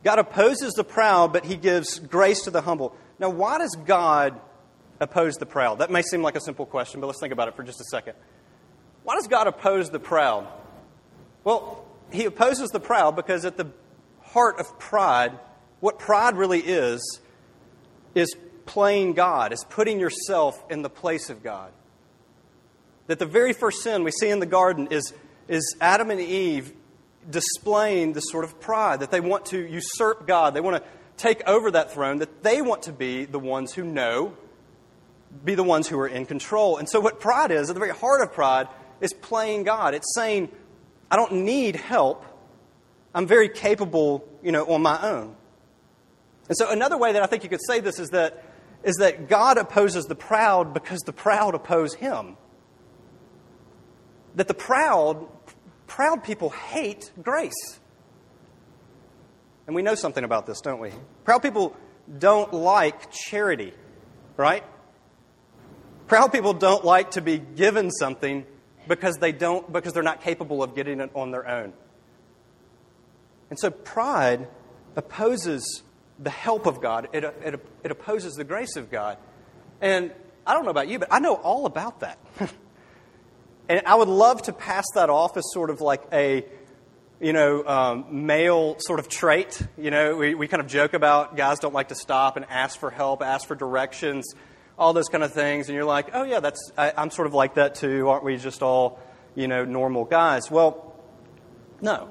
God 0.04 0.20
opposes 0.20 0.74
the 0.74 0.84
proud, 0.84 1.34
but 1.34 1.46
he 1.46 1.56
gives 1.56 2.00
grace 2.00 2.44
to 2.44 2.52
the 2.52 2.62
humble. 2.62 2.96
Now, 3.20 3.30
why 3.30 3.58
does 3.58 3.76
God 3.86 4.40
oppose 5.00 5.36
the 5.36 5.46
proud? 5.46 5.80
That 5.80 5.92
may 5.92 6.02
seem 6.02 6.22
like 6.22 6.36
a 6.36 6.42
simple 6.42 6.66
question, 6.66 7.00
but 7.02 7.08
let's 7.08 7.20
think 7.20 7.34
about 7.34 7.48
it 7.48 7.56
for 7.56 7.64
just 7.64 7.80
a 7.80 7.86
second. 7.86 8.16
Why 9.04 9.16
does 9.16 9.28
God 9.28 9.48
oppose 9.48 9.90
the 9.90 10.00
proud? 10.00 10.48
Well, 11.44 11.86
he 12.12 12.26
opposes 12.26 12.70
the 12.70 12.80
proud 12.80 13.16
because 13.16 13.46
at 13.46 13.58
the 13.58 13.68
heart 14.22 14.60
of 14.60 14.80
pride, 14.80 15.38
what 15.80 16.00
pride 16.00 16.36
really 16.36 16.60
is, 16.60 17.20
is 18.16 18.36
playing 18.66 19.14
God, 19.14 19.54
is 19.54 19.64
putting 19.70 20.00
yourself 20.00 20.62
in 20.70 20.82
the 20.82 20.90
place 20.90 21.30
of 21.30 21.44
God. 21.44 21.72
That 23.08 23.20
the 23.20 23.26
very 23.26 23.54
first 23.54 23.84
sin 23.84 24.04
we 24.04 24.12
see 24.12 24.30
in 24.30 24.40
the 24.40 24.46
garden 24.46 24.88
is, 24.90 25.14
is 25.48 25.76
Adam 25.80 26.10
and 26.10 26.20
Eve 26.20 26.74
displaying 27.30 28.14
this 28.14 28.26
sort 28.28 28.44
of 28.44 28.60
pride, 28.60 29.02
that 29.02 29.12
they 29.12 29.20
want 29.20 29.46
to 29.48 29.60
usurp 29.60 30.28
God. 30.28 30.54
They 30.54 30.62
want 30.62 30.84
to 30.84 30.90
take 31.18 31.48
over 31.48 31.72
that 31.72 31.92
throne, 31.92 32.20
that 32.20 32.44
they 32.44 32.62
want 32.62 32.84
to 32.84 32.92
be 32.92 33.26
the 33.26 33.40
ones 33.40 33.74
who 33.74 33.84
know, 33.84 34.36
be 35.44 35.56
the 35.56 35.64
ones 35.64 35.88
who 35.88 36.00
are 36.00 36.08
in 36.08 36.26
control. 36.26 36.78
And 36.78 36.90
so, 36.90 37.00
what 37.00 37.20
pride 37.20 37.52
is, 37.52 37.70
at 37.70 37.74
the 37.74 37.80
very 37.80 37.94
heart 37.94 38.22
of 38.22 38.34
pride, 38.34 38.68
is 39.02 39.14
playing 39.14 39.64
God. 39.64 39.94
It's 39.94 40.14
saying, 40.14 40.50
I 41.10 41.16
don't 41.16 41.34
need 41.46 41.76
help. 41.76 42.26
I'm 43.14 43.28
very 43.28 43.50
capable, 43.50 44.28
you 44.44 44.52
know, 44.52 44.66
on 44.66 44.82
my 44.82 45.02
own. 45.02 45.36
And 46.48 46.58
so, 46.58 46.70
another 46.70 46.98
way 46.98 47.14
that 47.14 47.24
I 47.24 47.26
think 47.26 47.44
you 47.44 47.50
could 47.50 47.66
say 47.66 47.80
this 47.80 48.00
is 48.00 48.10
that, 48.10 48.44
is 48.84 48.98
that 48.98 49.28
God 49.28 49.58
opposes 49.58 50.06
the 50.06 50.16
proud 50.16 50.74
because 50.74 51.02
the 51.02 51.14
proud 51.14 51.56
oppose 51.56 51.94
Him. 51.96 52.38
That 54.36 54.48
the 54.48 54.54
proud, 54.54 55.28
proud 55.88 56.24
people 56.24 56.50
hate 56.50 57.12
grace. 57.22 57.80
And 59.68 59.76
we 59.76 59.82
know 59.82 59.96
something 59.96 60.24
about 60.24 60.46
this, 60.46 60.62
don't 60.62 60.80
we? 60.80 60.92
Proud 61.24 61.40
people 61.42 61.76
don't 62.20 62.54
like 62.54 63.12
charity, 63.12 63.74
right? 64.38 64.64
Proud 66.08 66.32
people 66.32 66.54
don't 66.54 66.86
like 66.86 67.12
to 67.12 67.22
be 67.22 67.40
given 67.40 67.90
something 67.90 68.46
because 68.88 69.18
they 69.18 69.32
don't 69.32 69.72
because 69.72 69.94
they're 69.94 70.04
not 70.04 70.22
capable 70.22 70.62
of 70.62 70.76
getting 70.76 71.00
it 71.00 71.10
on 71.16 71.32
their 71.32 71.48
own. 71.48 71.74
And 73.50 73.60
so 73.60 73.72
pride 73.72 74.48
opposes 74.96 75.84
the 76.20 76.30
help 76.30 76.66
of 76.66 76.82
God. 76.82 77.10
It, 77.14 77.24
it, 77.24 77.68
it 77.84 77.92
opposes 77.92 78.36
the 78.36 78.44
grace 78.44 78.76
of 78.76 78.92
God. 78.92 79.18
And 79.82 80.12
I 80.46 80.54
don't 80.54 80.64
know 80.64 80.72
about 80.72 80.88
you, 80.88 81.00
but 81.00 81.10
I 81.12 81.20
know 81.20 81.36
all 81.36 81.66
about 81.66 82.02
that. 82.02 82.18
and 83.70 83.82
I 83.86 83.96
would 83.96 84.08
love 84.08 84.44
to 84.44 84.54
pass 84.54 84.86
that 84.96 85.10
off 85.10 85.38
as 85.38 85.44
sort 85.52 85.70
of 85.70 85.82
like 85.82 86.04
a 86.14 86.46
you 87.20 87.34
know, 87.34 87.66
um, 87.66 88.26
male 88.26 88.76
sort 88.80 89.00
of 89.00 89.08
trait. 89.08 89.62
You 89.78 89.92
know, 89.92 90.16
we, 90.18 90.36
we 90.36 90.48
kind 90.48 90.62
of 90.62 90.68
joke 90.68 90.94
about 90.94 91.38
guys 91.38 91.60
don't 91.60 91.74
like 91.74 91.90
to 91.90 91.96
stop 91.96 92.36
and 92.38 92.46
ask 92.50 92.80
for 92.80 92.90
help, 92.90 93.22
ask 93.22 93.48
for 93.48 93.56
directions, 93.56 94.34
all 94.78 94.94
those 94.94 95.08
kind 95.08 95.24
of 95.24 95.34
things. 95.34 95.68
And 95.70 95.76
you're 95.76 95.86
like, 95.86 96.10
oh, 96.14 96.24
yeah, 96.24 96.40
that's, 96.40 96.72
I, 96.78 96.94
I'm 96.98 97.10
sort 97.12 97.28
of 97.28 97.34
like 97.34 97.56
that 97.56 97.76
too. 97.76 98.10
Aren't 98.10 98.24
we 98.24 98.38
just 98.38 98.62
all, 98.62 99.00
you 99.34 99.48
know, 99.48 99.64
normal 99.66 100.06
guys? 100.06 100.52
Well, 100.52 101.00
no. 101.82 102.10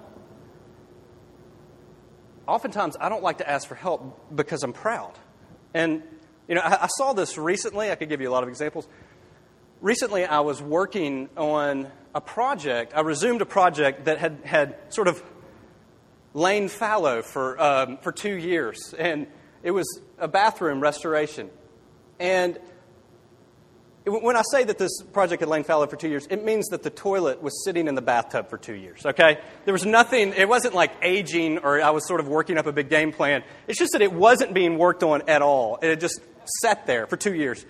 Oftentimes, 2.46 2.96
I 3.00 3.08
don't 3.08 3.22
like 3.22 3.38
to 3.38 3.50
ask 3.50 3.66
for 3.66 3.74
help 3.74 4.34
because 4.34 4.62
I'm 4.62 4.72
proud. 4.74 5.12
And, 5.72 6.02
you 6.46 6.54
know, 6.54 6.60
I, 6.60 6.84
I 6.84 6.86
saw 6.88 7.12
this 7.12 7.38
recently. 7.38 7.90
I 7.90 7.94
could 7.94 8.08
give 8.08 8.20
you 8.20 8.28
a 8.28 8.32
lot 8.32 8.42
of 8.42 8.48
examples. 8.48 8.86
Recently, 9.80 10.24
I 10.24 10.40
was 10.40 10.62
working 10.62 11.28
on 11.36 11.90
a 12.14 12.20
project, 12.20 12.92
I 12.94 13.00
resumed 13.00 13.42
a 13.42 13.46
project 13.46 14.04
that 14.04 14.18
had, 14.18 14.38
had 14.44 14.76
sort 14.88 15.08
of 15.08 15.22
lain 16.32 16.68
fallow 16.68 17.22
for, 17.22 17.60
um, 17.60 17.98
for 17.98 18.12
two 18.12 18.34
years. 18.34 18.94
And 18.98 19.26
it 19.62 19.72
was 19.72 20.00
a 20.18 20.28
bathroom 20.28 20.80
restoration. 20.80 21.50
And 22.20 22.58
when 24.04 24.36
I 24.36 24.42
say 24.52 24.64
that 24.64 24.76
this 24.76 25.02
project 25.12 25.40
had 25.40 25.48
lain 25.48 25.64
fallow 25.64 25.86
for 25.86 25.96
two 25.96 26.08
years, 26.08 26.26
it 26.28 26.44
means 26.44 26.68
that 26.68 26.82
the 26.82 26.90
toilet 26.90 27.42
was 27.42 27.64
sitting 27.64 27.88
in 27.88 27.94
the 27.94 28.02
bathtub 28.02 28.50
for 28.50 28.58
two 28.58 28.74
years, 28.74 29.06
okay? 29.06 29.38
There 29.64 29.72
was 29.72 29.86
nothing, 29.86 30.34
it 30.36 30.48
wasn't 30.48 30.74
like 30.74 30.92
aging 31.02 31.58
or 31.58 31.80
I 31.80 31.90
was 31.90 32.06
sort 32.06 32.20
of 32.20 32.28
working 32.28 32.58
up 32.58 32.66
a 32.66 32.72
big 32.72 32.90
game 32.90 33.12
plan. 33.12 33.42
It's 33.66 33.78
just 33.78 33.92
that 33.92 34.02
it 34.02 34.12
wasn't 34.12 34.52
being 34.52 34.76
worked 34.76 35.02
on 35.02 35.22
at 35.28 35.40
all. 35.40 35.78
It 35.82 35.88
had 35.88 36.00
just 36.00 36.20
sat 36.60 36.86
there 36.86 37.06
for 37.06 37.16
two 37.16 37.34
years. 37.34 37.64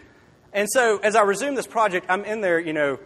And 0.52 0.68
so 0.70 0.98
as 0.98 1.14
I 1.14 1.22
resumed 1.22 1.56
this 1.56 1.66
project, 1.68 2.06
I'm 2.08 2.24
in 2.24 2.40
there, 2.40 2.58
you 2.58 2.72
know, 2.72 2.98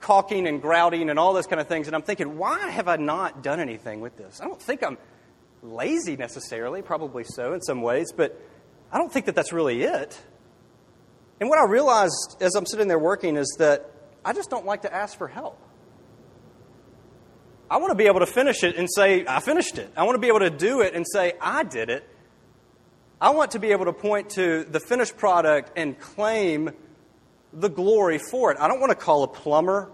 caulking 0.00 0.46
and 0.46 0.60
grouting 0.60 1.10
and 1.10 1.18
all 1.18 1.32
those 1.32 1.46
kind 1.46 1.60
of 1.60 1.66
things. 1.66 1.86
And 1.86 1.96
I'm 1.96 2.02
thinking, 2.02 2.36
why 2.36 2.68
have 2.70 2.88
I 2.88 2.96
not 2.96 3.42
done 3.42 3.60
anything 3.60 4.00
with 4.00 4.16
this? 4.16 4.40
I 4.40 4.46
don't 4.46 4.60
think 4.60 4.82
I'm 4.82 4.98
lazy 5.62 6.16
necessarily, 6.16 6.82
probably 6.82 7.24
so 7.24 7.54
in 7.54 7.62
some 7.62 7.82
ways, 7.82 8.12
but 8.14 8.40
I 8.92 8.98
don't 8.98 9.12
think 9.12 9.26
that 9.26 9.34
that's 9.34 9.52
really 9.52 9.82
it. 9.82 10.20
And 11.40 11.48
what 11.48 11.58
I 11.58 11.64
realized 11.64 12.36
as 12.40 12.54
I'm 12.54 12.66
sitting 12.66 12.88
there 12.88 12.98
working 12.98 13.36
is 13.36 13.56
that 13.58 13.90
I 14.24 14.32
just 14.32 14.50
don't 14.50 14.66
like 14.66 14.82
to 14.82 14.94
ask 14.94 15.16
for 15.18 15.28
help. 15.28 15.58
I 17.70 17.78
want 17.78 17.90
to 17.90 17.96
be 17.96 18.06
able 18.06 18.20
to 18.20 18.26
finish 18.26 18.62
it 18.62 18.76
and 18.76 18.88
say, 18.94 19.24
I 19.26 19.40
finished 19.40 19.78
it. 19.78 19.90
I 19.96 20.04
want 20.04 20.16
to 20.16 20.20
be 20.20 20.28
able 20.28 20.40
to 20.40 20.50
do 20.50 20.80
it 20.82 20.94
and 20.94 21.04
say, 21.10 21.32
I 21.40 21.64
did 21.64 21.90
it. 21.90 22.08
I 23.20 23.30
want 23.30 23.52
to 23.52 23.58
be 23.58 23.72
able 23.72 23.86
to 23.86 23.92
point 23.92 24.30
to 24.30 24.64
the 24.64 24.80
finished 24.80 25.16
product 25.16 25.72
and 25.76 25.98
claim 25.98 26.70
the 27.54 27.68
glory 27.68 28.18
for 28.18 28.52
it. 28.52 28.58
I 28.60 28.68
don't 28.68 28.80
want 28.80 28.90
to 28.90 28.96
call 28.96 29.22
a 29.22 29.28
plumber. 29.28 29.90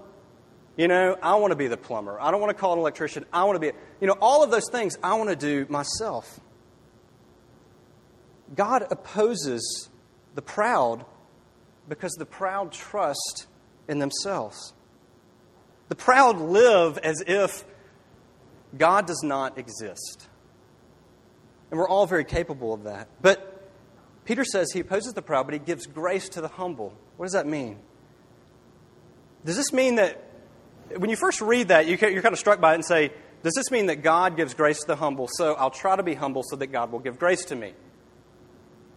You 0.76 0.88
know, 0.88 1.16
I 1.22 1.34
want 1.36 1.50
to 1.50 1.56
be 1.56 1.66
the 1.66 1.76
plumber. 1.76 2.18
I 2.20 2.30
don't 2.30 2.40
want 2.40 2.56
to 2.56 2.60
call 2.60 2.72
an 2.72 2.78
electrician. 2.78 3.26
I 3.32 3.44
want 3.44 3.56
to 3.56 3.60
be, 3.60 3.76
you 4.00 4.06
know, 4.06 4.16
all 4.20 4.42
of 4.42 4.50
those 4.50 4.68
things 4.70 4.96
I 5.02 5.14
want 5.14 5.30
to 5.30 5.36
do 5.36 5.66
myself. 5.68 6.40
God 8.54 8.86
opposes 8.90 9.88
the 10.34 10.42
proud 10.42 11.04
because 11.88 12.12
the 12.12 12.26
proud 12.26 12.72
trust 12.72 13.46
in 13.88 13.98
themselves. 13.98 14.72
The 15.88 15.96
proud 15.96 16.40
live 16.40 16.98
as 16.98 17.22
if 17.26 17.64
God 18.76 19.06
does 19.06 19.22
not 19.22 19.58
exist. 19.58 20.28
And 21.70 21.78
we're 21.78 21.88
all 21.88 22.06
very 22.06 22.24
capable 22.24 22.72
of 22.72 22.84
that. 22.84 23.08
But 23.20 23.68
Peter 24.24 24.44
says 24.44 24.72
he 24.72 24.80
opposes 24.80 25.12
the 25.12 25.22
proud, 25.22 25.46
but 25.46 25.54
he 25.54 25.58
gives 25.58 25.86
grace 25.86 26.28
to 26.30 26.40
the 26.40 26.48
humble. 26.48 26.94
What 27.20 27.26
does 27.26 27.34
that 27.34 27.46
mean? 27.46 27.76
Does 29.44 29.54
this 29.54 29.74
mean 29.74 29.96
that, 29.96 30.24
when 30.96 31.10
you 31.10 31.16
first 31.16 31.42
read 31.42 31.68
that, 31.68 31.86
you're 31.86 31.98
kind 31.98 32.32
of 32.32 32.38
struck 32.38 32.62
by 32.62 32.72
it 32.72 32.76
and 32.76 32.84
say, 32.84 33.12
does 33.42 33.52
this 33.52 33.70
mean 33.70 33.88
that 33.88 33.96
God 33.96 34.38
gives 34.38 34.54
grace 34.54 34.80
to 34.80 34.86
the 34.86 34.96
humble, 34.96 35.28
so 35.30 35.52
I'll 35.52 35.68
try 35.68 35.96
to 35.96 36.02
be 36.02 36.14
humble 36.14 36.42
so 36.42 36.56
that 36.56 36.68
God 36.68 36.90
will 36.90 36.98
give 36.98 37.18
grace 37.18 37.44
to 37.44 37.56
me? 37.56 37.74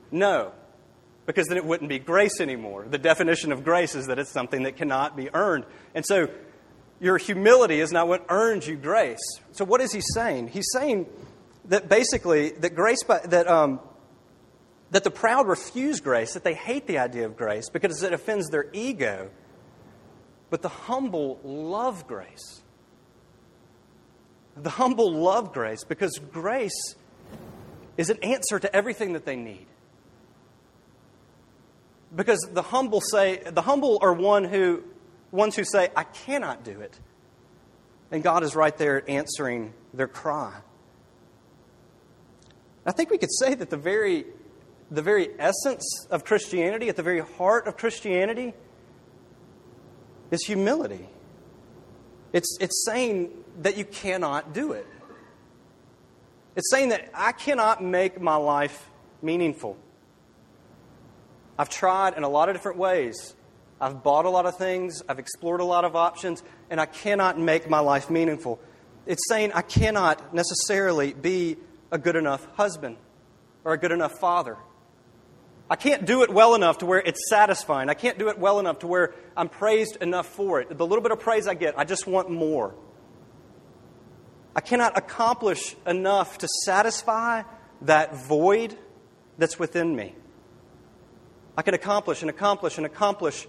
No, 0.09 0.53
because 1.25 1.47
then 1.47 1.57
it 1.57 1.65
wouldn't 1.65 1.89
be 1.89 1.99
grace 1.99 2.39
anymore. 2.39 2.85
The 2.89 2.97
definition 2.97 3.51
of 3.51 3.65
grace 3.65 3.93
is 3.93 4.07
that 4.07 4.17
it's 4.17 4.31
something 4.31 4.63
that 4.63 4.77
cannot 4.77 5.17
be 5.17 5.29
earned. 5.33 5.65
And 5.93 6.05
so 6.05 6.29
your 7.01 7.17
humility 7.17 7.81
is 7.81 7.91
not 7.91 8.07
what 8.07 8.25
earns 8.29 8.65
you 8.65 8.77
grace. 8.77 9.19
So 9.51 9.65
what 9.65 9.81
is 9.81 9.91
he 9.91 9.99
saying? 9.99 10.47
He's 10.47 10.69
saying 10.71 11.07
that 11.65 11.89
basically 11.89 12.51
that 12.51 12.73
grace 12.73 13.03
by, 13.03 13.19
that 13.25 13.49
um, 13.49 13.81
that 14.93 15.03
the 15.03 15.11
proud 15.11 15.47
refuse 15.47 15.99
grace, 15.99 16.33
that 16.35 16.43
they 16.43 16.53
hate 16.53 16.85
the 16.85 16.99
idea 16.99 17.25
of 17.25 17.35
grace 17.35 17.67
because 17.67 18.03
it 18.03 18.13
offends 18.13 18.49
their 18.49 18.67
ego. 18.73 19.31
But 20.51 20.61
the 20.61 20.69
humble 20.69 21.39
love 21.43 22.07
grace. 22.07 22.61
The 24.55 24.69
humble 24.69 25.11
love 25.11 25.51
grace 25.51 25.83
because 25.83 26.19
grace 26.19 26.95
is 27.97 28.11
an 28.11 28.19
answer 28.21 28.59
to 28.59 28.73
everything 28.73 29.13
that 29.13 29.25
they 29.25 29.35
need. 29.35 29.65
Because 32.15 32.47
the 32.53 32.61
humble 32.61 33.01
say, 33.01 33.41
the 33.49 33.63
humble 33.63 33.97
are 33.99 34.13
one 34.13 34.43
who, 34.43 34.83
ones 35.31 35.55
who 35.55 35.63
say, 35.63 35.89
I 35.95 36.03
cannot 36.03 36.63
do 36.63 36.81
it. 36.81 36.99
And 38.11 38.21
God 38.21 38.43
is 38.43 38.55
right 38.55 38.77
there 38.77 39.03
answering 39.09 39.73
their 39.91 40.07
cry. 40.07 40.53
I 42.85 42.91
think 42.91 43.09
we 43.09 43.17
could 43.17 43.33
say 43.33 43.55
that 43.55 43.71
the 43.71 43.77
very, 43.77 44.25
the 44.91 45.01
very 45.01 45.29
essence 45.39 46.07
of 46.11 46.23
Christianity, 46.23 46.89
at 46.89 46.95
the 46.95 47.03
very 47.03 47.19
heart 47.19 47.67
of 47.67 47.77
Christianity, 47.77 48.53
is 50.31 50.43
humility. 50.43 51.07
It's, 52.31 52.57
it's 52.59 52.83
saying 52.85 53.31
that 53.61 53.77
you 53.77 53.85
cannot 53.85 54.53
do 54.53 54.73
it. 54.73 54.87
It's 56.55 56.69
saying 56.69 56.89
that 56.89 57.09
I 57.13 57.31
cannot 57.31 57.83
make 57.83 58.21
my 58.21 58.35
life 58.35 58.89
meaningful. 59.21 59.77
I've 61.57 61.69
tried 61.69 62.15
in 62.17 62.23
a 62.23 62.29
lot 62.29 62.49
of 62.49 62.55
different 62.55 62.77
ways. 62.77 63.35
I've 63.79 64.01
bought 64.01 64.25
a 64.25 64.29
lot 64.29 64.45
of 64.45 64.57
things, 64.57 65.03
I've 65.09 65.19
explored 65.19 65.59
a 65.59 65.65
lot 65.65 65.83
of 65.83 65.95
options, 65.95 66.41
and 66.69 66.79
I 66.79 66.85
cannot 66.85 67.37
make 67.37 67.69
my 67.69 67.79
life 67.79 68.09
meaningful. 68.09 68.59
It's 69.05 69.27
saying 69.27 69.51
I 69.53 69.61
cannot 69.61 70.33
necessarily 70.33 71.13
be 71.13 71.57
a 71.91 71.97
good 71.97 72.15
enough 72.15 72.47
husband 72.55 72.95
or 73.65 73.73
a 73.73 73.77
good 73.77 73.91
enough 73.91 74.13
father. 74.19 74.57
I 75.73 75.75
can't 75.75 76.05
do 76.05 76.21
it 76.21 76.29
well 76.29 76.53
enough 76.53 76.77
to 76.77 76.85
where 76.85 76.99
it's 76.99 77.27
satisfying. 77.27 77.89
I 77.89 77.95
can't 77.95 78.19
do 78.19 78.29
it 78.29 78.37
well 78.37 78.59
enough 78.59 78.77
to 78.79 78.87
where 78.87 79.15
I'm 79.35 79.49
praised 79.49 79.95
enough 79.95 80.27
for 80.27 80.61
it. 80.61 80.77
The 80.77 80.85
little 80.85 81.01
bit 81.01 81.11
of 81.11 81.19
praise 81.19 81.47
I 81.47 81.55
get, 81.55 81.79
I 81.79 81.83
just 81.83 82.05
want 82.05 82.29
more. 82.29 82.75
I 84.55 84.61
cannot 84.61 84.95
accomplish 84.95 85.75
enough 85.87 86.37
to 86.37 86.47
satisfy 86.63 87.41
that 87.81 88.15
void 88.15 88.77
that's 89.39 89.57
within 89.57 89.95
me. 89.95 90.13
I 91.57 91.63
can 91.63 91.73
accomplish 91.73 92.21
and 92.21 92.29
accomplish 92.29 92.77
and 92.77 92.85
accomplish, 92.85 93.47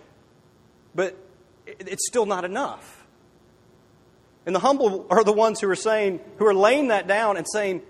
but 0.94 1.18
it's 1.66 2.06
still 2.06 2.24
not 2.24 2.46
enough. 2.46 3.06
And 4.46 4.54
the 4.54 4.60
humble 4.60 5.06
are 5.10 5.24
the 5.24 5.32
ones 5.34 5.60
who 5.60 5.68
are 5.68 5.76
saying, 5.76 6.20
who 6.38 6.46
are 6.46 6.54
laying 6.54 6.88
that 6.88 7.06
down 7.06 7.36
and 7.36 7.46
saying, 7.46 7.82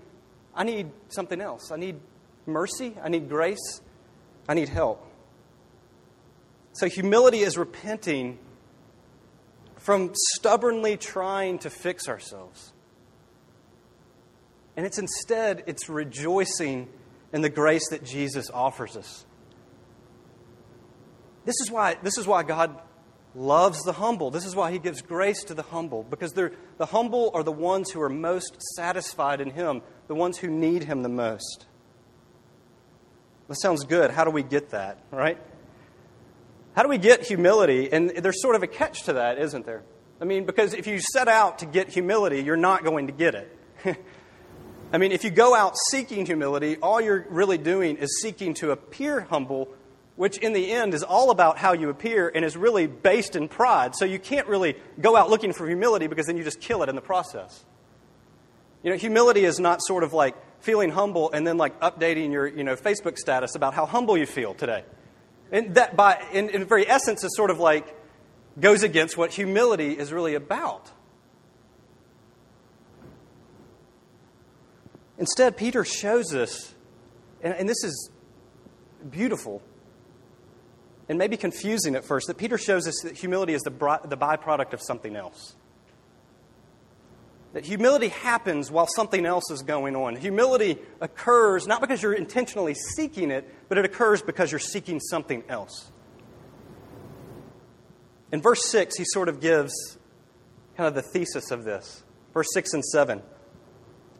I 0.53 0.65
need 0.65 0.91
something 1.07 1.39
else. 1.39 1.71
I 1.71 1.77
need 1.77 2.01
mercy. 2.45 2.97
I 3.01 3.07
need 3.07 3.29
grace. 3.29 3.79
I 4.47 4.53
need 4.53 4.69
help. 4.69 5.05
So 6.73 6.87
humility 6.87 7.39
is 7.39 7.57
repenting 7.57 8.37
from 9.77 10.11
stubbornly 10.33 10.97
trying 10.97 11.59
to 11.59 11.69
fix 11.69 12.07
ourselves. 12.09 12.73
And 14.75 14.85
it's 14.85 14.97
instead, 14.97 15.63
it's 15.67 15.89
rejoicing 15.89 16.89
in 17.31 17.41
the 17.41 17.49
grace 17.49 17.89
that 17.89 18.03
Jesus 18.03 18.49
offers 18.49 18.97
us. 18.97 19.25
This 21.45 21.55
is 21.61 21.71
why, 21.71 21.97
this 22.01 22.17
is 22.17 22.27
why 22.27 22.43
God 22.43 22.81
loves 23.35 23.83
the 23.83 23.93
humble. 23.93 24.31
This 24.31 24.45
is 24.45 24.55
why 24.55 24.71
He 24.71 24.79
gives 24.79 25.01
grace 25.01 25.43
to 25.45 25.53
the 25.53 25.61
humble, 25.61 26.03
because 26.03 26.33
they're 26.33 26.53
the 26.77 26.87
humble 26.87 27.31
are 27.33 27.43
the 27.43 27.51
ones 27.51 27.91
who 27.91 28.01
are 28.01 28.09
most 28.09 28.61
satisfied 28.75 29.39
in 29.39 29.51
Him, 29.51 29.81
the 30.07 30.15
ones 30.15 30.37
who 30.37 30.49
need 30.49 30.83
Him 30.83 31.03
the 31.03 31.09
most. 31.09 31.67
That 33.47 33.55
sounds 33.55 33.83
good. 33.83 34.11
How 34.11 34.23
do 34.23 34.31
we 34.31 34.43
get 34.43 34.71
that, 34.71 34.99
right? 35.11 35.37
How 36.75 36.83
do 36.83 36.89
we 36.89 36.97
get 36.97 37.25
humility? 37.25 37.91
And 37.91 38.09
there's 38.09 38.41
sort 38.41 38.55
of 38.55 38.63
a 38.63 38.67
catch 38.67 39.03
to 39.03 39.13
that, 39.13 39.37
isn't 39.37 39.65
there? 39.65 39.83
I 40.19 40.25
mean, 40.25 40.45
because 40.45 40.73
if 40.73 40.87
you 40.87 40.99
set 40.99 41.27
out 41.27 41.59
to 41.59 41.65
get 41.65 41.89
humility, 41.89 42.41
you're 42.41 42.57
not 42.57 42.83
going 42.83 43.07
to 43.07 43.13
get 43.13 43.35
it. 43.35 43.57
I 44.93 44.97
mean, 44.97 45.11
if 45.11 45.23
you 45.23 45.29
go 45.29 45.55
out 45.55 45.75
seeking 45.91 46.25
humility, 46.25 46.77
all 46.77 47.01
you're 47.01 47.25
really 47.29 47.57
doing 47.57 47.97
is 47.97 48.21
seeking 48.21 48.53
to 48.55 48.71
appear 48.71 49.21
humble, 49.21 49.69
which 50.15 50.37
in 50.37 50.53
the 50.53 50.71
end 50.71 50.93
is 50.93 51.03
all 51.03 51.31
about 51.31 51.57
how 51.57 51.73
you 51.73 51.89
appear 51.89 52.31
and 52.33 52.45
is 52.45 52.55
really 52.55 52.87
based 52.87 53.35
in 53.35 53.47
pride. 53.47 53.95
So 53.95 54.05
you 54.05 54.19
can't 54.19 54.47
really 54.47 54.75
go 54.99 55.15
out 55.15 55.29
looking 55.29 55.53
for 55.53 55.67
humility 55.67 56.07
because 56.07 56.27
then 56.27 56.37
you 56.37 56.43
just 56.43 56.61
kill 56.61 56.81
it 56.81 56.89
in 56.89 56.95
the 56.95 57.01
process. 57.01 57.65
You 58.83 58.91
know, 58.91 58.97
humility 58.97 59.43
is 59.43 59.59
not 59.59 59.81
sort 59.81 60.03
of 60.03 60.13
like 60.13 60.35
feeling 60.65 60.89
humble 60.89 61.31
and 61.31 61.45
then 61.45 61.57
like 61.57 61.79
updating 61.79 62.31
your 62.31 62.47
you 62.47 62.63
know, 62.63 62.75
Facebook 62.75 63.17
status 63.17 63.55
about 63.55 63.73
how 63.75 63.85
humble 63.85 64.17
you 64.17 64.25
feel 64.25 64.53
today. 64.53 64.83
And 65.51 65.75
that, 65.75 65.95
by, 65.95 66.21
in, 66.33 66.49
in 66.49 66.65
very 66.65 66.89
essence, 66.89 67.23
is 67.23 67.35
sort 67.35 67.51
of 67.51 67.59
like 67.59 67.95
goes 68.59 68.81
against 68.83 69.15
what 69.15 69.31
humility 69.31 69.91
is 69.91 70.11
really 70.11 70.33
about. 70.33 70.91
Instead, 75.17 75.55
Peter 75.55 75.85
shows 75.85 76.33
us, 76.33 76.73
and, 77.41 77.53
and 77.53 77.69
this 77.69 77.83
is 77.83 78.09
beautiful 79.09 79.61
and 81.07 81.19
maybe 81.19 81.37
confusing 81.37 81.95
at 81.95 82.03
first, 82.03 82.27
that 82.27 82.37
Peter 82.37 82.57
shows 82.57 82.87
us 82.87 82.95
that 83.03 83.15
humility 83.15 83.53
is 83.53 83.61
the, 83.61 83.69
the 83.69 84.17
byproduct 84.17 84.73
of 84.73 84.81
something 84.81 85.15
else. 85.15 85.55
That 87.55 87.63
humility 87.63 88.09
happens 88.09 88.69
while 88.69 88.85
something 88.85 89.25
else 89.25 89.49
is 89.49 89.61
going 89.61 89.95
on. 89.95 90.17
Humility 90.17 90.77
occurs 90.99 91.65
not 91.65 91.79
because 91.79 92.03
you're 92.03 92.11
intentionally 92.11 92.73
seeking 92.73 93.31
it, 93.31 93.49
but 93.69 93.77
it 93.77 93.85
occurs 93.85 94.21
because 94.21 94.51
you're 94.51 94.59
seeking 94.59 94.99
something 94.99 95.41
else. 95.47 95.89
In 98.33 98.41
verse 98.41 98.69
6, 98.69 98.97
he 98.97 99.05
sort 99.05 99.29
of 99.29 99.39
gives 99.39 99.73
kind 100.75 100.85
of 100.85 100.95
the 100.95 101.01
thesis 101.01 101.49
of 101.49 101.63
this. 101.63 102.03
Verse 102.33 102.47
6 102.53 102.73
and 102.73 102.83
7. 102.83 103.21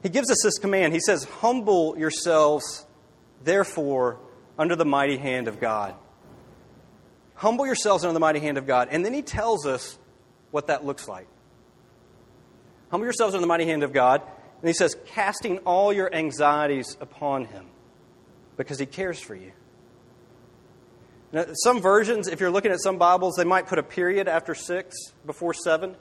He 0.01 0.07
gives 0.07 0.31
us 0.31 0.41
this 0.41 0.57
command. 0.57 0.93
He 0.93 1.01
says, 1.01 1.25
Humble 1.25 1.99
yourselves, 1.99 2.85
therefore, 3.43 4.17
under 4.57 4.77
the 4.77 4.85
mighty 4.85 5.17
hand 5.17 5.49
of 5.49 5.59
God. 5.59 5.93
Humble 7.33 7.65
yourselves 7.65 8.05
under 8.05 8.13
the 8.13 8.19
mighty 8.21 8.39
hand 8.39 8.57
of 8.57 8.65
God. 8.65 8.87
And 8.91 9.03
then 9.03 9.13
he 9.13 9.23
tells 9.23 9.65
us 9.65 9.99
what 10.51 10.67
that 10.67 10.85
looks 10.85 11.09
like. 11.09 11.27
Humble 12.89 13.05
yourselves 13.05 13.33
under 13.33 13.41
the 13.41 13.47
mighty 13.47 13.65
hand 13.65 13.83
of 13.83 13.93
God. 13.93 14.21
And 14.61 14.67
he 14.67 14.73
says, 14.73 14.95
casting 15.07 15.59
all 15.59 15.93
your 15.93 16.13
anxieties 16.13 16.97
upon 16.99 17.45
him 17.45 17.65
because 18.57 18.79
he 18.79 18.85
cares 18.85 19.19
for 19.19 19.35
you. 19.35 19.51
Now, 21.31 21.45
some 21.63 21.81
versions, 21.81 22.27
if 22.27 22.39
you're 22.39 22.51
looking 22.51 22.71
at 22.71 22.79
some 22.81 22.97
Bibles, 22.97 23.35
they 23.35 23.43
might 23.43 23.67
put 23.67 23.77
a 23.77 23.83
period 23.83 24.27
after 24.27 24.55
six 24.55 24.95
before 25.25 25.53
seven. 25.53 25.95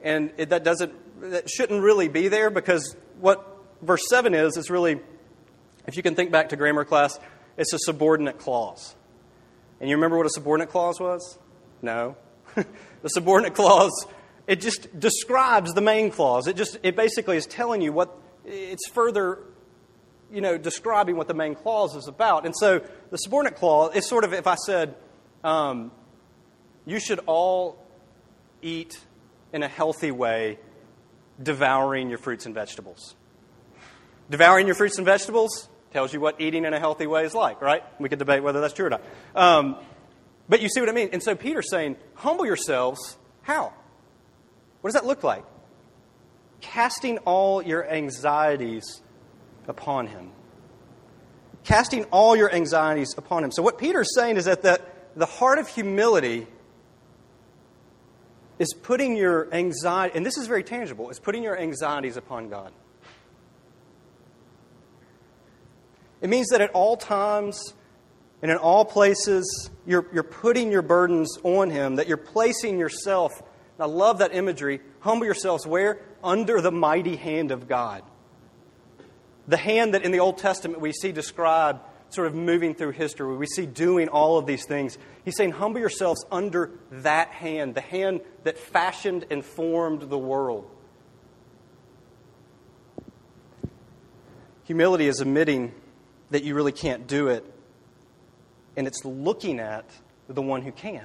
And 0.00 0.32
it, 0.38 0.48
that 0.48 0.64
doesn't, 0.64 0.92
that 1.30 1.50
shouldn't 1.50 1.82
really 1.82 2.08
be 2.08 2.28
there 2.28 2.50
because 2.50 2.96
what 3.20 3.46
verse 3.82 4.02
seven 4.08 4.34
is, 4.34 4.56
is 4.56 4.70
really, 4.70 5.00
if 5.86 5.96
you 5.96 6.02
can 6.02 6.14
think 6.14 6.32
back 6.32 6.48
to 6.48 6.56
grammar 6.56 6.84
class, 6.84 7.18
it's 7.56 7.72
a 7.72 7.78
subordinate 7.78 8.38
clause. 8.38 8.94
And 9.80 9.90
you 9.90 9.96
remember 9.96 10.16
what 10.16 10.26
a 10.26 10.30
subordinate 10.30 10.70
clause 10.70 10.98
was? 10.98 11.38
No. 11.82 12.16
the 12.54 13.08
subordinate 13.08 13.54
clause 13.54 14.06
it 14.52 14.60
just 14.60 15.00
describes 15.00 15.72
the 15.72 15.80
main 15.80 16.10
clause. 16.10 16.46
It 16.46 16.56
just 16.56 16.76
it 16.82 16.94
basically 16.94 17.38
is 17.38 17.46
telling 17.46 17.80
you 17.80 17.90
what 17.90 18.14
it's 18.44 18.86
further 18.90 19.38
you 20.30 20.42
know 20.42 20.58
describing 20.58 21.16
what 21.16 21.26
the 21.26 21.32
main 21.32 21.54
clause 21.54 21.96
is 21.96 22.06
about. 22.06 22.44
And 22.44 22.54
so 22.54 22.84
the 23.10 23.16
subordinate 23.16 23.58
clause 23.58 23.96
is 23.96 24.06
sort 24.06 24.24
of 24.24 24.34
if 24.34 24.46
I 24.46 24.56
said 24.56 24.94
um, 25.42 25.90
you 26.84 27.00
should 27.00 27.20
all 27.24 27.82
eat 28.60 29.00
in 29.54 29.62
a 29.62 29.68
healthy 29.68 30.10
way, 30.10 30.58
devouring 31.42 32.10
your 32.10 32.18
fruits 32.18 32.44
and 32.44 32.54
vegetables. 32.54 33.14
Devouring 34.28 34.66
your 34.66 34.76
fruits 34.76 34.98
and 34.98 35.06
vegetables 35.06 35.66
tells 35.94 36.12
you 36.12 36.20
what 36.20 36.42
eating 36.42 36.66
in 36.66 36.74
a 36.74 36.78
healthy 36.78 37.06
way 37.06 37.24
is 37.24 37.32
like, 37.32 37.62
right? 37.62 37.82
We 37.98 38.10
could 38.10 38.18
debate 38.18 38.42
whether 38.42 38.60
that's 38.60 38.74
true 38.74 38.84
or 38.84 38.90
not. 38.90 39.02
Um, 39.34 39.76
but 40.46 40.60
you 40.60 40.68
see 40.68 40.80
what 40.80 40.90
I 40.90 40.92
mean? 40.92 41.08
And 41.14 41.22
so 41.22 41.34
Peter's 41.34 41.70
saying, 41.70 41.96
humble 42.16 42.44
yourselves. 42.44 43.16
How? 43.40 43.72
What 44.82 44.92
does 44.92 45.00
that 45.00 45.06
look 45.06 45.24
like? 45.24 45.44
Casting 46.60 47.18
all 47.18 47.62
your 47.62 47.88
anxieties 47.90 49.00
upon 49.66 50.08
him. 50.08 50.32
Casting 51.64 52.04
all 52.06 52.36
your 52.36 52.52
anxieties 52.52 53.14
upon 53.16 53.44
him. 53.44 53.52
So, 53.52 53.62
what 53.62 53.78
Peter's 53.78 54.14
saying 54.14 54.36
is 54.36 54.44
that 54.44 54.62
the, 54.62 54.80
the 55.16 55.26
heart 55.26 55.58
of 55.58 55.68
humility 55.68 56.46
is 58.58 58.74
putting 58.74 59.16
your 59.16 59.52
anxiety, 59.54 60.16
and 60.16 60.26
this 60.26 60.36
is 60.36 60.46
very 60.46 60.64
tangible, 60.64 61.10
is 61.10 61.20
putting 61.20 61.42
your 61.42 61.58
anxieties 61.58 62.16
upon 62.16 62.48
God. 62.48 62.72
It 66.20 66.28
means 66.28 66.48
that 66.48 66.60
at 66.60 66.70
all 66.70 66.96
times 66.96 67.74
and 68.40 68.50
in 68.50 68.56
all 68.56 68.84
places, 68.84 69.70
you're, 69.86 70.06
you're 70.12 70.22
putting 70.24 70.72
your 70.72 70.82
burdens 70.82 71.38
on 71.44 71.70
Him, 71.70 71.96
that 71.96 72.08
you're 72.08 72.16
placing 72.16 72.78
yourself 72.78 73.32
I 73.78 73.86
love 73.86 74.18
that 74.18 74.34
imagery. 74.34 74.80
Humble 75.00 75.26
yourselves 75.26 75.66
where? 75.66 76.00
Under 76.22 76.60
the 76.60 76.70
mighty 76.70 77.16
hand 77.16 77.50
of 77.50 77.68
God. 77.68 78.02
The 79.48 79.56
hand 79.56 79.94
that 79.94 80.04
in 80.04 80.12
the 80.12 80.20
Old 80.20 80.38
Testament 80.38 80.80
we 80.80 80.92
see 80.92 81.12
described 81.12 81.80
sort 82.10 82.26
of 82.26 82.34
moving 82.34 82.74
through 82.74 82.90
history 82.90 83.36
we 83.36 83.46
see 83.46 83.64
doing 83.64 84.08
all 84.08 84.36
of 84.38 84.46
these 84.46 84.66
things. 84.66 84.98
He's 85.24 85.36
saying, 85.36 85.52
humble 85.52 85.80
yourselves 85.80 86.24
under 86.30 86.70
that 86.90 87.28
hand, 87.28 87.74
the 87.74 87.80
hand 87.80 88.20
that 88.44 88.58
fashioned 88.58 89.26
and 89.30 89.44
formed 89.44 90.02
the 90.02 90.18
world. 90.18 90.68
Humility 94.64 95.08
is 95.08 95.20
admitting 95.20 95.74
that 96.30 96.44
you 96.44 96.54
really 96.54 96.72
can't 96.72 97.06
do 97.06 97.28
it, 97.28 97.44
and 98.76 98.86
it's 98.86 99.04
looking 99.04 99.58
at 99.58 99.84
the 100.28 100.42
one 100.42 100.62
who 100.62 100.72
can. 100.72 101.04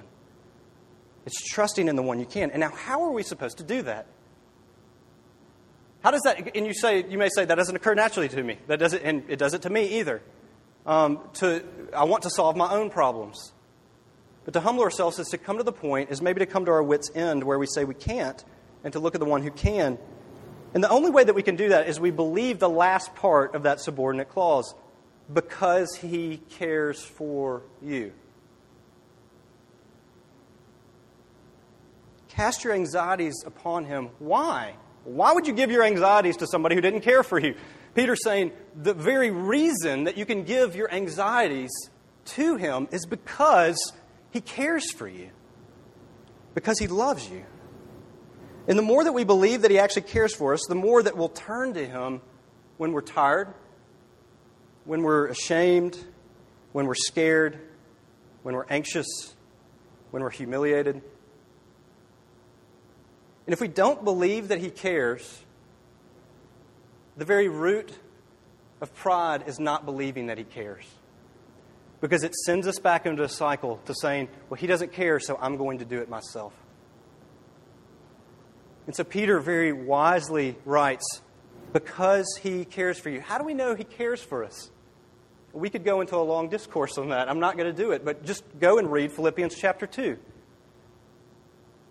It's 1.27 1.45
trusting 1.45 1.89
in 1.89 1.97
the 1.97 2.01
one 2.01 2.21
you 2.21 2.25
can. 2.25 2.51
And 2.51 2.61
now, 2.61 2.69
how 2.69 3.03
are 3.03 3.11
we 3.11 3.21
supposed 3.21 3.57
to 3.57 3.63
do 3.65 3.81
that? 3.81 4.07
How 6.01 6.09
does 6.09 6.21
that, 6.21 6.55
and 6.55 6.65
you 6.65 6.73
say, 6.73 7.03
you 7.09 7.17
may 7.17 7.27
say, 7.27 7.43
that 7.43 7.55
doesn't 7.55 7.75
occur 7.75 7.95
naturally 7.95 8.29
to 8.29 8.41
me. 8.41 8.57
That 8.67 8.79
doesn't, 8.79 9.03
and 9.03 9.25
it 9.27 9.37
doesn't 9.37 9.59
to 9.63 9.69
me 9.69 9.99
either. 9.99 10.21
Um, 10.85 11.19
to, 11.33 11.65
I 11.93 12.05
want 12.05 12.23
to 12.23 12.29
solve 12.29 12.55
my 12.55 12.71
own 12.71 12.89
problems. 12.89 13.51
But 14.45 14.53
to 14.53 14.61
humble 14.61 14.83
ourselves 14.83 15.19
is 15.19 15.27
to 15.27 15.37
come 15.37 15.57
to 15.57 15.65
the 15.65 15.73
point, 15.73 16.11
is 16.11 16.21
maybe 16.21 16.39
to 16.39 16.45
come 16.45 16.63
to 16.63 16.71
our 16.71 16.81
wits' 16.81 17.11
end 17.13 17.43
where 17.43 17.59
we 17.59 17.65
say 17.65 17.83
we 17.83 17.93
can't, 17.93 18.41
and 18.85 18.93
to 18.93 18.99
look 18.99 19.13
at 19.13 19.19
the 19.19 19.25
one 19.25 19.43
who 19.43 19.51
can. 19.51 19.97
And 20.73 20.81
the 20.81 20.89
only 20.89 21.11
way 21.11 21.25
that 21.25 21.35
we 21.35 21.43
can 21.43 21.57
do 21.57 21.67
that 21.69 21.89
is 21.89 21.99
we 21.99 22.11
believe 22.11 22.59
the 22.59 22.69
last 22.69 23.13
part 23.15 23.53
of 23.53 23.63
that 23.63 23.81
subordinate 23.81 24.29
clause 24.29 24.73
because 25.33 25.93
he 25.93 26.37
cares 26.51 27.03
for 27.03 27.63
you. 27.81 28.13
Cast 32.37 32.63
your 32.63 32.73
anxieties 32.73 33.43
upon 33.47 33.85
him. 33.85 34.11
Why? 34.19 34.75
Why 35.05 35.33
would 35.33 35.47
you 35.47 35.53
give 35.53 35.71
your 35.71 35.81
anxieties 35.81 36.37
to 36.37 36.45
somebody 36.45 36.75
who 36.75 36.81
didn't 36.81 37.01
care 37.01 37.23
for 37.23 37.39
you? 37.39 37.55
Peter's 37.95 38.23
saying 38.23 38.51
the 38.75 38.93
very 38.93 39.31
reason 39.31 40.03
that 40.03 40.17
you 40.17 40.25
can 40.27 40.43
give 40.43 40.75
your 40.75 40.93
anxieties 40.93 41.71
to 42.25 42.55
him 42.57 42.89
is 42.91 43.07
because 43.07 43.91
he 44.29 44.39
cares 44.39 44.91
for 44.91 45.07
you, 45.07 45.31
because 46.53 46.77
he 46.77 46.85
loves 46.85 47.27
you. 47.27 47.43
And 48.67 48.77
the 48.77 48.83
more 48.83 49.03
that 49.03 49.13
we 49.13 49.23
believe 49.23 49.63
that 49.63 49.71
he 49.71 49.79
actually 49.79 50.03
cares 50.03 50.35
for 50.35 50.53
us, 50.53 50.61
the 50.69 50.75
more 50.75 51.01
that 51.01 51.17
we'll 51.17 51.29
turn 51.29 51.73
to 51.73 51.87
him 51.87 52.21
when 52.77 52.91
we're 52.91 53.01
tired, 53.01 53.51
when 54.85 55.01
we're 55.01 55.25
ashamed, 55.25 55.97
when 56.71 56.85
we're 56.85 56.93
scared, 56.93 57.57
when 58.43 58.53
we're 58.53 58.67
anxious, 58.69 59.07
when 60.11 60.21
we're 60.21 60.29
humiliated. 60.29 61.01
And 63.47 63.53
if 63.53 63.61
we 63.61 63.69
don't 63.69 64.03
believe 64.03 64.49
that 64.49 64.59
He 64.59 64.69
cares, 64.69 65.41
the 67.15 67.23
very 67.25 67.47
root 67.47 67.91
of 68.81 68.93
pride 68.93 69.45
is 69.47 69.57
not 69.57 69.85
believing 69.85 70.27
that 70.27 70.37
He 70.37 70.43
cares. 70.43 70.83
Because 72.01 72.23
it 72.23 72.35
sends 72.35 72.67
us 72.67 72.77
back 72.77 73.05
into 73.05 73.23
a 73.23 73.29
cycle 73.29 73.77
to 73.85 73.95
saying, 73.95 74.27
well, 74.49 74.59
He 74.59 74.67
doesn't 74.67 74.91
care, 74.91 75.19
so 75.21 75.39
I'm 75.41 75.55
going 75.55 75.79
to 75.79 75.85
do 75.85 75.99
it 75.99 76.09
myself. 76.09 76.53
And 78.85 78.95
so 78.95 79.05
Peter 79.05 79.39
very 79.39 79.71
wisely 79.71 80.57
writes, 80.65 81.21
because 81.71 82.27
He 82.43 82.65
cares 82.65 82.99
for 82.99 83.09
you. 83.09 83.21
How 83.21 83.37
do 83.37 83.45
we 83.45 83.53
know 83.53 83.75
He 83.75 83.85
cares 83.85 84.21
for 84.21 84.43
us? 84.43 84.69
We 85.53 85.69
could 85.69 85.85
go 85.85 86.01
into 86.01 86.17
a 86.17 86.21
long 86.21 86.49
discourse 86.49 86.97
on 86.97 87.09
that. 87.09 87.29
I'm 87.29 87.39
not 87.39 87.57
going 87.57 87.73
to 87.73 87.81
do 87.81 87.91
it, 87.91 88.03
but 88.03 88.25
just 88.25 88.43
go 88.59 88.77
and 88.77 88.91
read 88.91 89.13
Philippians 89.13 89.55
chapter 89.55 89.87
2. 89.87 90.17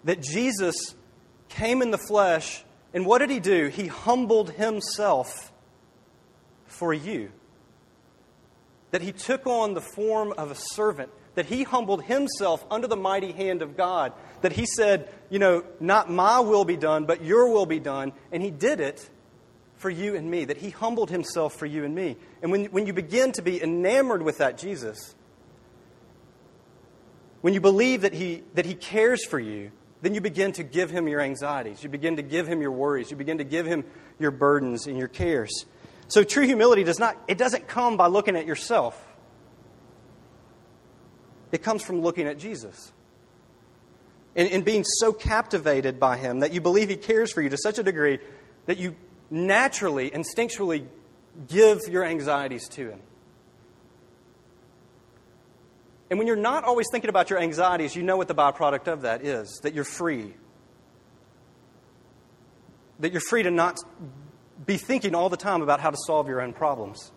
That 0.05 0.21
Jesus 0.21 0.95
came 1.49 1.83
in 1.83 1.91
the 1.91 1.99
flesh, 1.99 2.65
and 2.93 3.05
what 3.07 3.19
did 3.19 3.31
he 3.31 3.41
do? 3.41 3.69
He 3.69 3.87
humbled 3.87 4.51
himself 4.53 5.53
for 6.67 6.93
you. 6.93 7.31
That 8.91 9.03
he 9.03 9.13
took 9.13 9.47
on 9.47 9.75
the 9.75 9.81
form 9.81 10.33
of 10.39 10.51
a 10.51 10.55
servant, 10.55 11.11
that 11.35 11.47
he 11.47 11.65
humbled 11.65 12.05
himself 12.05 12.65
under 12.71 12.87
the 12.87 12.97
mighty 12.97 13.33
hand 13.33 13.63
of 13.63 13.77
God, 13.77 14.13
that 14.41 14.53
he 14.53 14.67
said, 14.67 15.13
You 15.29 15.39
know, 15.39 15.65
not 15.81 16.11
my 16.11 16.41
will 16.41 16.65
be 16.65 16.77
done, 16.77 17.05
but 17.05 17.23
your 17.23 17.51
will 17.51 17.67
be 17.67 17.81
done. 17.81 18.13
And 18.33 18.43
he 18.43 18.51
did 18.51 18.81
it 18.81 19.09
for 19.77 19.91
you 19.91 20.15
and 20.15 20.31
me, 20.31 20.47
that 20.47 20.57
he 20.57 20.71
humbled 20.71 21.11
himself 21.11 21.55
for 21.55 21.67
you 21.67 21.85
and 21.85 21.95
me. 21.95 22.17
And 22.43 22.51
when, 22.51 22.67
when 22.67 22.87
you 22.87 22.93
begin 22.93 23.33
to 23.33 23.43
be 23.43 23.63
enamored 23.63 24.23
with 24.23 24.39
that 24.39 24.57
Jesus, 24.57 25.15
when 27.43 27.53
you 27.53 27.61
believe 27.61 28.03
that 28.03 28.15
he, 28.15 28.43
that 28.55 28.65
he 28.65 28.75
cares 28.75 29.25
for 29.25 29.39
you, 29.39 29.71
then 30.07 30.15
you 30.15 30.21
begin 30.21 30.53
to 30.53 30.63
give 30.63 30.89
him 30.91 31.09
your 31.09 31.21
anxieties. 31.21 31.83
You 31.83 31.89
begin 31.89 32.15
to 32.17 32.23
give 32.23 32.47
him 32.47 32.63
your 32.63 32.71
worries. 32.71 33.11
You 33.11 33.17
begin 33.17 33.39
to 33.39 33.45
give 33.45 33.67
him 33.67 33.85
your 34.21 34.31
burdens 34.31 34.87
and 34.87 34.97
your 34.97 35.09
cares. 35.09 35.67
So 36.07 36.23
true 36.23 36.47
humility 36.47 36.85
does 36.85 37.01
not, 37.01 37.21
it 37.27 37.39
doesn't 37.39 37.67
come 37.67 37.97
by 37.97 38.07
looking 38.07 38.37
at 38.37 38.47
yourself. 38.47 38.97
It 41.51 41.65
comes 41.65 41.83
from 41.83 42.03
looking 42.03 42.29
at 42.29 42.39
Jesus. 42.39 42.93
And, 44.37 44.49
and 44.53 44.65
being 44.65 44.85
so 44.85 45.13
captivated 45.13 45.99
by 45.99 46.19
him 46.19 46.39
that 46.41 46.53
you 46.53 46.61
believe 46.61 46.89
he 46.89 46.97
cares 46.97 47.33
for 47.33 47.43
you 47.43 47.49
to 47.49 47.59
such 47.59 47.81
a 47.81 47.83
degree 47.83 48.21
that 48.67 48.79
you 48.79 48.95
naturally, 49.29 50.11
instinctually 50.11 50.87
give 51.49 51.89
your 51.89 52.05
anxieties 52.05 52.69
to 52.69 52.91
Him. 52.91 53.01
And 56.11 56.19
when 56.19 56.27
you're 56.29 56.37
not 56.37 56.65
always 56.65 56.87
thinking 56.91 57.11
about 57.11 57.31
your 57.31 57.41
anxieties, 57.41 57.97
you 57.97 58.03
know 58.03 58.17
what 58.17 58.29
the 58.29 58.35
byproduct 58.35 58.87
of 58.87 59.03
that 59.03 59.25
is 59.25 59.61
that 59.63 59.75
you're 59.75 59.85
free. 59.85 60.35
That 63.01 63.13
you're 63.13 63.21
free 63.21 63.43
to 63.43 63.51
not 63.51 63.79
be 64.65 64.77
thinking 64.77 65.15
all 65.15 65.29
the 65.29 65.37
time 65.37 65.63
about 65.63 65.81
how 65.81 65.91
to 65.91 65.97
solve 66.07 66.29
your 66.29 66.41
own 66.41 66.53
problems. 66.53 67.13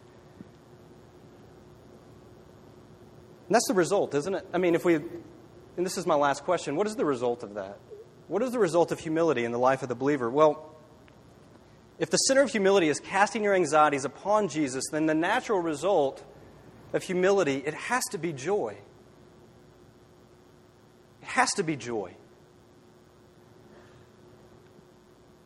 And 3.47 3.55
that's 3.55 3.67
the 3.67 3.73
result, 3.73 4.13
isn't 4.13 4.33
it? 4.33 4.45
I 4.53 4.57
mean, 4.57 4.75
if 4.75 4.85
we, 4.85 4.95
and 4.95 5.85
this 5.85 5.97
is 5.97 6.05
my 6.05 6.15
last 6.15 6.43
question, 6.43 6.75
what 6.75 6.87
is 6.87 6.95
the 6.95 7.05
result 7.05 7.43
of 7.43 7.55
that? 7.55 7.79
What 8.27 8.43
is 8.43 8.51
the 8.51 8.59
result 8.59 8.91
of 8.91 8.99
humility 8.99 9.43
in 9.43 9.51
the 9.51 9.57
life 9.57 9.81
of 9.81 9.89
the 9.89 9.95
believer? 9.95 10.29
Well, 10.29 10.75
if 11.97 12.09
the 12.09 12.17
center 12.17 12.41
of 12.41 12.51
humility 12.51 12.89
is 12.89 12.99
casting 12.99 13.43
your 13.43 13.55
anxieties 13.55 14.05
upon 14.05 14.49
Jesus, 14.49 14.83
then 14.91 15.07
the 15.07 15.15
natural 15.15 15.59
result 15.59 16.23
of 16.93 17.03
humility, 17.03 17.63
it 17.65 17.73
has 17.73 18.03
to 18.11 18.17
be 18.17 18.33
joy. 18.33 18.77
It 21.21 21.27
has 21.27 21.49
to 21.53 21.63
be 21.63 21.75
joy. 21.75 22.13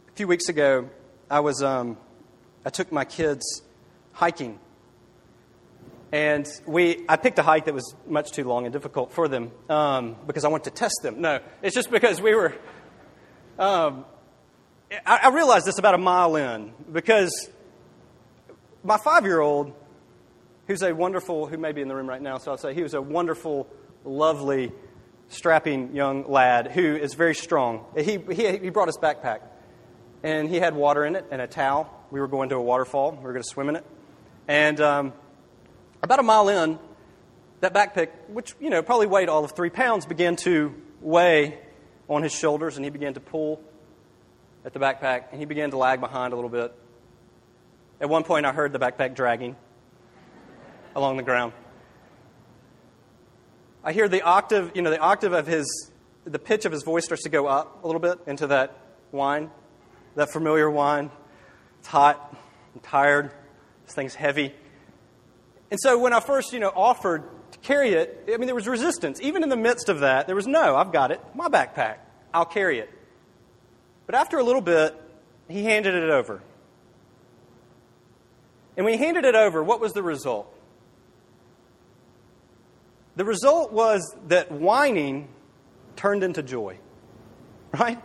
A 0.10 0.16
few 0.16 0.28
weeks 0.28 0.48
ago, 0.50 0.90
I 1.30 1.40
was 1.40 1.64
um, 1.64 1.98
I 2.66 2.70
took 2.70 2.92
my 2.92 3.06
kids 3.06 3.62
hiking, 4.12 4.60
and 6.12 6.48
we 6.68 7.04
I 7.10 7.16
picked 7.16 7.40
a 7.40 7.44
hike 7.44 7.66
that 7.66 7.74
was 7.74 7.96
much 8.08 8.32
too 8.32 8.44
long 8.44 8.66
and 8.66 8.74
difficult 8.74 9.12
for 9.12 9.28
them 9.28 9.52
um, 9.70 10.16
because 10.28 10.46
I 10.46 10.50
wanted 10.50 10.66
to 10.66 10.72
test 10.72 11.00
them. 11.02 11.22
No, 11.22 11.40
it's 11.62 11.76
just 11.76 11.90
because 11.90 12.22
we 12.22 12.36
were 12.36 12.54
um, 13.58 14.06
I, 15.06 15.22
I 15.24 15.30
realized 15.30 15.66
this 15.66 15.78
about 15.80 15.96
a 15.96 16.00
mile 16.00 16.36
in 16.36 16.74
because 16.92 17.50
my 18.84 18.98
five 18.98 19.26
year 19.26 19.40
old, 19.40 19.74
who's 20.68 20.82
a 20.82 20.94
wonderful, 20.94 21.48
who 21.48 21.58
may 21.58 21.72
be 21.72 21.82
in 21.82 21.88
the 21.88 21.96
room 21.96 22.08
right 22.08 22.22
now, 22.22 22.38
so 22.38 22.52
I'll 22.52 22.58
say 22.58 22.74
he 22.74 22.84
was 22.84 22.94
a 22.94 23.02
wonderful, 23.02 23.68
lovely, 24.06 24.72
strapping 25.30 25.96
young 25.96 26.30
lad 26.30 26.72
who 26.72 26.96
is 26.96 27.14
very 27.14 27.36
strong. 27.36 27.86
He, 27.96 28.18
he, 28.32 28.58
he 28.58 28.70
brought 28.70 28.88
his 28.88 28.98
backpack, 28.98 29.40
and 30.22 30.50
he 30.50 30.58
had 30.58 30.76
water 30.76 31.06
in 31.06 31.16
it 31.16 31.26
and 31.32 31.42
a 31.42 31.48
towel. 31.48 31.90
We 32.12 32.20
were 32.20 32.28
going 32.28 32.50
to 32.50 32.56
a 32.56 32.62
waterfall, 32.62 33.12
we 33.12 33.24
were 33.24 33.34
going 33.34 33.44
to 33.44 33.50
swim 33.50 33.70
in 33.70 33.76
it. 33.76 33.86
And 34.48 34.80
um, 34.82 35.14
about 36.02 36.20
a 36.20 36.24
mile 36.24 36.50
in, 36.50 36.80
that 37.62 37.74
backpack, 37.74 38.10
which 38.28 38.56
you 38.60 38.70
know 38.70 38.82
probably 38.82 39.08
weighed 39.08 39.30
all 39.30 39.44
of 39.44 39.52
three 39.52 39.70
pounds, 39.70 40.06
began 40.06 40.36
to 40.38 40.74
weigh 41.02 41.58
on 42.10 42.22
his 42.22 42.34
shoulders, 42.34 42.76
and 42.76 42.86
he 42.86 42.92
began 42.92 43.14
to 43.14 43.20
pull 43.20 43.62
at 44.66 44.74
the 44.74 44.80
backpack, 44.80 45.26
and 45.32 45.40
he 45.40 45.46
began 45.46 45.72
to 45.72 45.78
lag 45.78 46.00
behind 46.00 46.34
a 46.34 46.36
little 46.36 46.50
bit. 46.50 46.74
At 48.02 48.10
one 48.10 48.24
point, 48.24 48.46
I 48.46 48.52
heard 48.52 48.74
the 48.74 48.80
backpack 48.80 49.16
dragging 49.16 49.56
along 50.96 51.18
the 51.18 51.24
ground. 51.24 51.54
I 53.84 53.92
hear 53.92 54.08
the 54.08 54.22
octave, 54.22 54.72
you 54.76 54.82
know, 54.82 54.90
the 54.90 55.00
octave 55.00 55.34
of 55.34 55.46
his, 55.46 55.92
the 56.24 56.40
pitch 56.40 56.66
of 56.66 56.72
his 56.72 56.84
voice 56.84 57.06
starts 57.06 57.24
to 57.24 57.30
go 57.30 57.48
up 57.48 57.84
a 57.84 57.88
little 57.88 58.00
bit 58.00 58.20
into 58.28 58.48
that 58.48 58.78
whine, 59.12 59.52
that 60.16 60.32
familiar 60.32 60.70
whine. 60.70 61.12
It's 61.80 61.88
hot, 61.90 62.34
I'm 62.74 62.80
tired, 62.82 63.32
this 63.86 63.94
thing's 63.94 64.16
heavy. 64.16 64.54
And 65.70 65.80
so 65.82 66.00
when 66.00 66.14
I 66.14 66.20
first, 66.22 66.54
you 66.54 66.60
know, 66.60 66.72
offered 66.74 67.24
to 67.52 67.60
carry 67.60 67.90
it, 67.90 68.30
I 68.32 68.38
mean, 68.38 68.46
there 68.46 68.56
was 68.56 68.68
resistance. 68.68 69.20
Even 69.22 69.44
in 69.44 69.50
the 69.50 69.58
midst 69.58 69.90
of 69.90 70.00
that, 70.00 70.28
there 70.28 70.36
was 70.36 70.48
no, 70.48 70.76
I've 70.76 70.92
got 70.94 71.12
it, 71.12 71.20
my 71.36 71.50
backpack, 71.50 71.98
I'll 72.34 72.46
carry 72.46 72.80
it. 72.80 72.90
But 74.06 74.16
after 74.16 74.38
a 74.38 74.44
little 74.44 74.62
bit, 74.62 74.96
he 75.50 75.64
handed 75.64 75.94
it 75.96 76.10
over. 76.10 76.42
And 78.78 78.86
when 78.86 78.98
he 78.98 79.04
handed 79.04 79.26
it 79.26 79.36
over, 79.36 79.64
what 79.64 79.80
was 79.80 79.94
the 79.94 80.04
result? 80.04 80.53
The 83.16 83.26
result 83.26 83.72
was 83.72 84.16
that 84.28 84.52
whining 84.52 85.28
turned 85.96 86.24
into 86.24 86.42
joy, 86.42 86.78
right? 87.78 88.02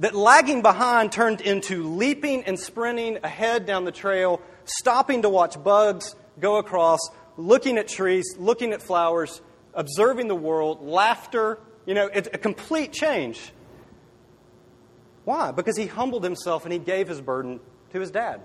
That 0.00 0.14
lagging 0.14 0.62
behind 0.62 1.12
turned 1.12 1.40
into 1.40 1.84
leaping 1.84 2.44
and 2.44 2.58
sprinting 2.58 3.18
ahead 3.22 3.66
down 3.66 3.84
the 3.84 3.92
trail, 3.92 4.40
stopping 4.64 5.22
to 5.22 5.28
watch 5.28 5.62
bugs, 5.62 6.14
go 6.40 6.56
across, 6.56 7.00
looking 7.36 7.76
at 7.78 7.88
trees, 7.88 8.36
looking 8.38 8.72
at 8.72 8.82
flowers, 8.82 9.40
observing 9.74 10.28
the 10.28 10.34
world, 10.34 10.82
laughter. 10.82 11.58
You 11.84 11.94
know, 11.94 12.06
it's 12.06 12.28
a 12.32 12.38
complete 12.38 12.92
change. 12.92 13.52
Why? 15.24 15.50
Because 15.50 15.76
he 15.76 15.86
humbled 15.86 16.24
himself 16.24 16.64
and 16.64 16.72
he 16.72 16.78
gave 16.78 17.08
his 17.08 17.20
burden 17.20 17.60
to 17.92 18.00
his 18.00 18.10
dad. 18.10 18.40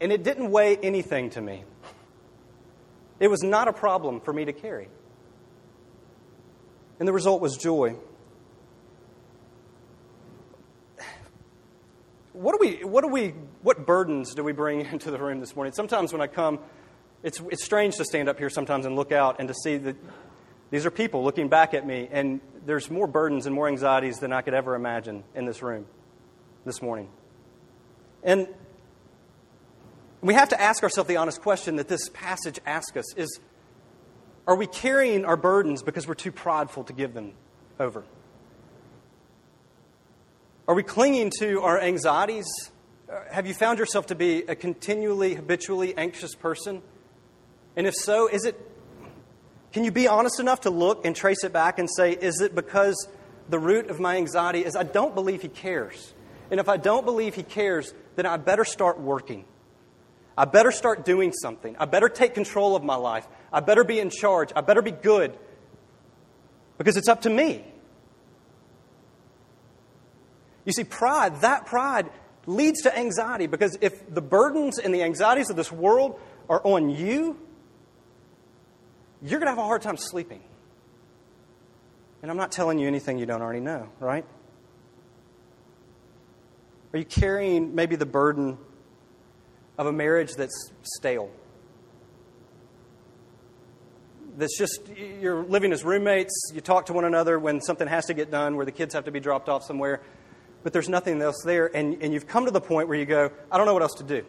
And 0.00 0.10
it 0.10 0.24
didn't 0.24 0.50
weigh 0.50 0.76
anything 0.76 1.30
to 1.30 1.40
me. 1.40 1.64
It 3.22 3.30
was 3.30 3.44
not 3.44 3.68
a 3.68 3.72
problem 3.72 4.20
for 4.20 4.32
me 4.32 4.46
to 4.46 4.52
carry. 4.52 4.88
And 6.98 7.06
the 7.06 7.12
result 7.12 7.40
was 7.40 7.56
joy. 7.56 7.94
What 12.32 12.58
do 12.58 12.58
we, 12.60 12.84
what 12.84 13.02
do 13.02 13.08
we, 13.08 13.28
what 13.62 13.86
burdens 13.86 14.34
do 14.34 14.42
we 14.42 14.50
bring 14.50 14.80
into 14.92 15.12
the 15.12 15.18
room 15.18 15.38
this 15.38 15.54
morning? 15.54 15.72
Sometimes 15.72 16.12
when 16.12 16.20
I 16.20 16.26
come, 16.26 16.58
it's, 17.22 17.40
it's 17.48 17.64
strange 17.64 17.94
to 17.98 18.04
stand 18.04 18.28
up 18.28 18.38
here 18.38 18.50
sometimes 18.50 18.86
and 18.86 18.96
look 18.96 19.12
out 19.12 19.36
and 19.38 19.46
to 19.46 19.54
see 19.54 19.76
that 19.76 19.94
these 20.72 20.84
are 20.84 20.90
people 20.90 21.22
looking 21.22 21.48
back 21.48 21.74
at 21.74 21.86
me, 21.86 22.08
and 22.10 22.40
there's 22.66 22.90
more 22.90 23.06
burdens 23.06 23.46
and 23.46 23.54
more 23.54 23.68
anxieties 23.68 24.18
than 24.18 24.32
I 24.32 24.42
could 24.42 24.54
ever 24.54 24.74
imagine 24.74 25.22
in 25.36 25.46
this 25.46 25.62
room 25.62 25.86
this 26.64 26.82
morning. 26.82 27.08
And 28.24 28.48
we 30.22 30.34
have 30.34 30.50
to 30.50 30.60
ask 30.60 30.82
ourselves 30.82 31.08
the 31.08 31.16
honest 31.16 31.42
question 31.42 31.76
that 31.76 31.88
this 31.88 32.08
passage 32.10 32.60
asks 32.64 32.96
us 32.96 33.14
is 33.16 33.40
are 34.46 34.56
we 34.56 34.66
carrying 34.66 35.24
our 35.24 35.36
burdens 35.36 35.82
because 35.82 36.06
we're 36.06 36.14
too 36.14 36.32
prideful 36.32 36.84
to 36.84 36.92
give 36.92 37.12
them 37.14 37.34
over? 37.78 38.04
Are 40.66 40.74
we 40.74 40.82
clinging 40.82 41.32
to 41.40 41.60
our 41.62 41.80
anxieties? 41.80 42.46
Uh, 43.12 43.20
have 43.30 43.46
you 43.46 43.54
found 43.54 43.78
yourself 43.78 44.06
to 44.06 44.14
be 44.14 44.42
a 44.44 44.54
continually, 44.54 45.34
habitually 45.34 45.96
anxious 45.96 46.34
person? 46.34 46.82
And 47.76 47.86
if 47.86 47.94
so, 47.94 48.28
is 48.28 48.44
it 48.44 48.56
can 49.72 49.84
you 49.84 49.90
be 49.90 50.06
honest 50.06 50.38
enough 50.38 50.62
to 50.62 50.70
look 50.70 51.06
and 51.06 51.16
trace 51.16 51.44
it 51.44 51.52
back 51.52 51.78
and 51.78 51.88
say, 51.90 52.12
is 52.12 52.40
it 52.40 52.54
because 52.54 53.08
the 53.48 53.58
root 53.58 53.88
of 53.88 54.00
my 54.00 54.16
anxiety 54.18 54.64
is 54.64 54.76
I 54.76 54.82
don't 54.82 55.14
believe 55.14 55.42
he 55.42 55.48
cares? 55.48 56.12
And 56.50 56.60
if 56.60 56.68
I 56.68 56.76
don't 56.76 57.06
believe 57.06 57.34
he 57.34 57.42
cares, 57.42 57.94
then 58.14 58.26
I 58.26 58.36
better 58.36 58.64
start 58.64 59.00
working. 59.00 59.46
I 60.36 60.44
better 60.46 60.72
start 60.72 61.04
doing 61.04 61.32
something. 61.32 61.76
I 61.78 61.84
better 61.84 62.08
take 62.08 62.34
control 62.34 62.74
of 62.74 62.82
my 62.82 62.94
life. 62.94 63.26
I 63.52 63.60
better 63.60 63.84
be 63.84 64.00
in 64.00 64.10
charge. 64.10 64.50
I 64.56 64.62
better 64.62 64.82
be 64.82 64.90
good 64.90 65.36
because 66.78 66.96
it's 66.96 67.08
up 67.08 67.22
to 67.22 67.30
me. 67.30 67.64
You 70.64 70.72
see, 70.72 70.84
pride, 70.84 71.40
that 71.40 71.66
pride 71.66 72.08
leads 72.46 72.82
to 72.82 72.96
anxiety 72.96 73.46
because 73.46 73.76
if 73.80 74.12
the 74.12 74.22
burdens 74.22 74.78
and 74.78 74.94
the 74.94 75.02
anxieties 75.02 75.50
of 75.50 75.56
this 75.56 75.70
world 75.70 76.18
are 76.48 76.60
on 76.64 76.90
you, 76.90 77.38
you're 79.22 79.38
going 79.38 79.46
to 79.46 79.50
have 79.50 79.58
a 79.58 79.64
hard 79.64 79.82
time 79.82 79.96
sleeping. 79.96 80.42
And 82.22 82.30
I'm 82.30 82.36
not 82.36 82.52
telling 82.52 82.78
you 82.78 82.86
anything 82.86 83.18
you 83.18 83.26
don't 83.26 83.42
already 83.42 83.60
know, 83.60 83.88
right? 83.98 84.24
Are 86.92 86.98
you 86.98 87.04
carrying 87.04 87.74
maybe 87.74 87.96
the 87.96 88.06
burden 88.06 88.58
of 89.82 89.86
a 89.86 89.96
marriage 89.96 90.34
that's 90.34 90.72
stale? 90.82 91.30
That's 94.36 94.56
just, 94.56 94.80
you're 95.20 95.44
living 95.44 95.72
as 95.72 95.84
roommates, 95.84 96.52
you 96.54 96.60
talk 96.60 96.86
to 96.86 96.94
one 96.94 97.04
another 97.04 97.38
when 97.38 97.60
something 97.60 97.86
has 97.86 98.06
to 98.06 98.14
get 98.14 98.30
done, 98.30 98.56
where 98.56 98.64
the 98.64 98.72
kids 98.72 98.94
have 98.94 99.04
to 99.04 99.10
be 99.10 99.20
dropped 99.20 99.48
off 99.48 99.62
somewhere, 99.62 100.00
but 100.62 100.72
there's 100.72 100.88
nothing 100.88 101.20
else 101.20 101.42
there, 101.44 101.74
and, 101.76 102.02
and 102.02 102.14
you've 102.14 102.26
come 102.26 102.46
to 102.46 102.50
the 102.50 102.60
point 102.60 102.88
where 102.88 102.98
you 102.98 103.04
go, 103.04 103.30
I 103.50 103.58
don't 103.58 103.66
know 103.66 103.74
what 103.74 103.82
else 103.82 103.94
to 103.98 104.04
do. 104.04 104.24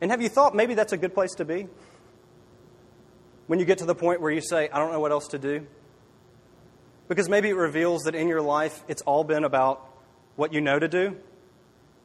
And 0.00 0.10
have 0.10 0.22
you 0.22 0.28
thought 0.28 0.54
maybe 0.54 0.74
that's 0.74 0.92
a 0.92 0.96
good 0.96 1.14
place 1.14 1.32
to 1.36 1.44
be? 1.44 1.66
when 3.46 3.58
you 3.58 3.64
get 3.64 3.78
to 3.78 3.84
the 3.84 3.94
point 3.94 4.20
where 4.20 4.32
you 4.32 4.40
say, 4.40 4.68
I 4.70 4.78
don't 4.78 4.92
know 4.92 5.00
what 5.00 5.12
else 5.12 5.28
to 5.28 5.38
do? 5.38 5.66
Because 7.08 7.28
maybe 7.28 7.50
it 7.50 7.56
reveals 7.56 8.02
that 8.02 8.14
in 8.14 8.28
your 8.28 8.42
life 8.42 8.82
it's 8.88 9.02
all 9.02 9.24
been 9.24 9.44
about 9.44 9.88
what 10.34 10.52
you 10.52 10.60
know 10.60 10.78
to 10.78 10.88
do. 10.88 11.16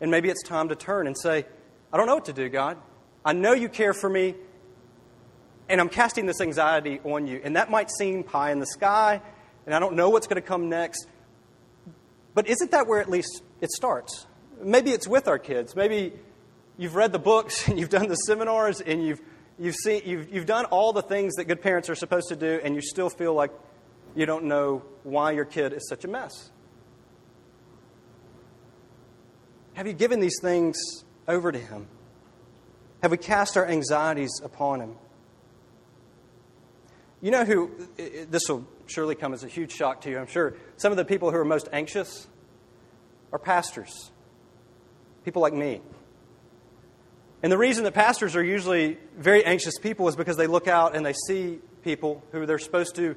And 0.02 0.12
maybe 0.12 0.30
it's 0.30 0.44
time 0.44 0.70
to 0.70 0.76
turn 0.76 1.08
and 1.08 1.18
say, 1.18 1.46
I 1.94 1.98
don't 1.98 2.08
know 2.08 2.16
what 2.16 2.26
to 2.26 2.34
do, 2.34 2.50
God. 2.50 2.78
I 3.24 3.34
know 3.34 3.54
you 3.54 3.70
care 3.70 3.94
for 3.94 4.10
me, 4.10 4.36
and 5.70 5.80
I'm 5.80 5.90
casting 5.90 6.26
this 6.26 6.42
anxiety 6.42 7.00
on 7.04 7.28
you. 7.28 7.40
And 7.44 7.56
that 7.56 7.70
might 7.70 7.90
seem 7.92 8.24
pie 8.24 8.52
in 8.52 8.60
the 8.60 8.66
sky, 8.66 9.22
and 9.66 9.74
I 9.76 9.80
don't 9.80 9.96
know 9.96 10.10
what's 10.10 10.28
going 10.28 10.42
to 10.42 10.48
come 10.48 10.68
next. 10.68 11.08
But 12.34 12.48
isn't 12.48 12.72
that 12.72 12.88
where 12.88 13.00
at 13.00 13.10
least 13.10 13.44
it 13.62 13.72
starts? 13.72 14.26
Maybe 14.62 14.92
it's 14.92 15.08
with 15.08 15.28
our 15.28 15.40
kids. 15.40 15.76
Maybe 15.76 16.14
you've 16.78 16.96
read 16.96 17.12
the 17.12 17.20
books 17.20 17.68
and 17.70 17.80
you've 17.80 17.90
done 17.90 18.08
the 18.08 18.16
seminars 18.16 18.82
and 18.82 19.06
you've 19.06 19.22
You've, 19.62 19.76
seen, 19.76 20.02
you've, 20.06 20.34
you've 20.34 20.46
done 20.48 20.66
all 20.66 20.92
the 20.92 21.04
things 21.04 21.36
that 21.36 21.46
good 21.46 21.62
parents 21.62 21.88
are 21.88 21.94
supposed 21.94 22.30
to 22.30 22.36
do, 22.36 22.60
and 22.64 22.74
you 22.74 22.82
still 22.82 23.12
feel 23.12 23.36
like 23.36 23.52
you 24.16 24.26
don't 24.26 24.46
know 24.46 24.84
why 25.04 25.34
your 25.34 25.46
kid 25.46 25.72
is 25.72 25.88
such 25.88 26.04
a 26.04 26.08
mess. 26.08 26.50
Have 29.82 29.88
you 29.88 29.94
given 29.94 30.20
these 30.20 30.38
things 30.40 30.78
over 31.28 31.52
to 31.52 31.58
Him? 31.58 31.88
Have 33.02 33.10
we 33.10 33.18
cast 33.18 33.58
our 33.58 33.66
anxieties 33.66 34.30
upon 34.44 34.80
Him? 34.80 34.96
You 37.20 37.32
know 37.32 37.44
who, 37.46 37.72
this 38.30 38.44
will 38.48 38.68
surely 38.86 39.16
come 39.16 39.34
as 39.34 39.44
a 39.44 39.48
huge 39.48 39.72
shock 39.72 40.02
to 40.02 40.12
you, 40.12 40.20
I'm 40.20 40.28
sure. 40.28 40.54
Some 40.78 40.92
of 40.92 40.98
the 40.98 41.04
people 41.04 41.32
who 41.32 41.38
are 41.38 41.44
most 41.44 41.68
anxious 41.74 42.28
are 43.34 43.40
pastors, 43.40 44.12
people 45.26 45.42
like 45.42 45.54
me. 45.54 45.82
And 47.42 47.52
the 47.52 47.58
reason 47.58 47.84
that 47.86 47.96
pastors 47.96 48.36
are 48.36 48.44
usually 48.44 49.00
very 49.18 49.44
anxious 49.44 49.80
people 49.80 50.08
is 50.08 50.16
because 50.16 50.38
they 50.38 50.46
look 50.46 50.68
out 50.68 50.96
and 50.96 51.04
they 51.04 51.16
see 51.26 51.58
people 51.84 52.24
who 52.32 52.46
they're 52.46 52.60
supposed 52.60 52.94
to 52.98 53.16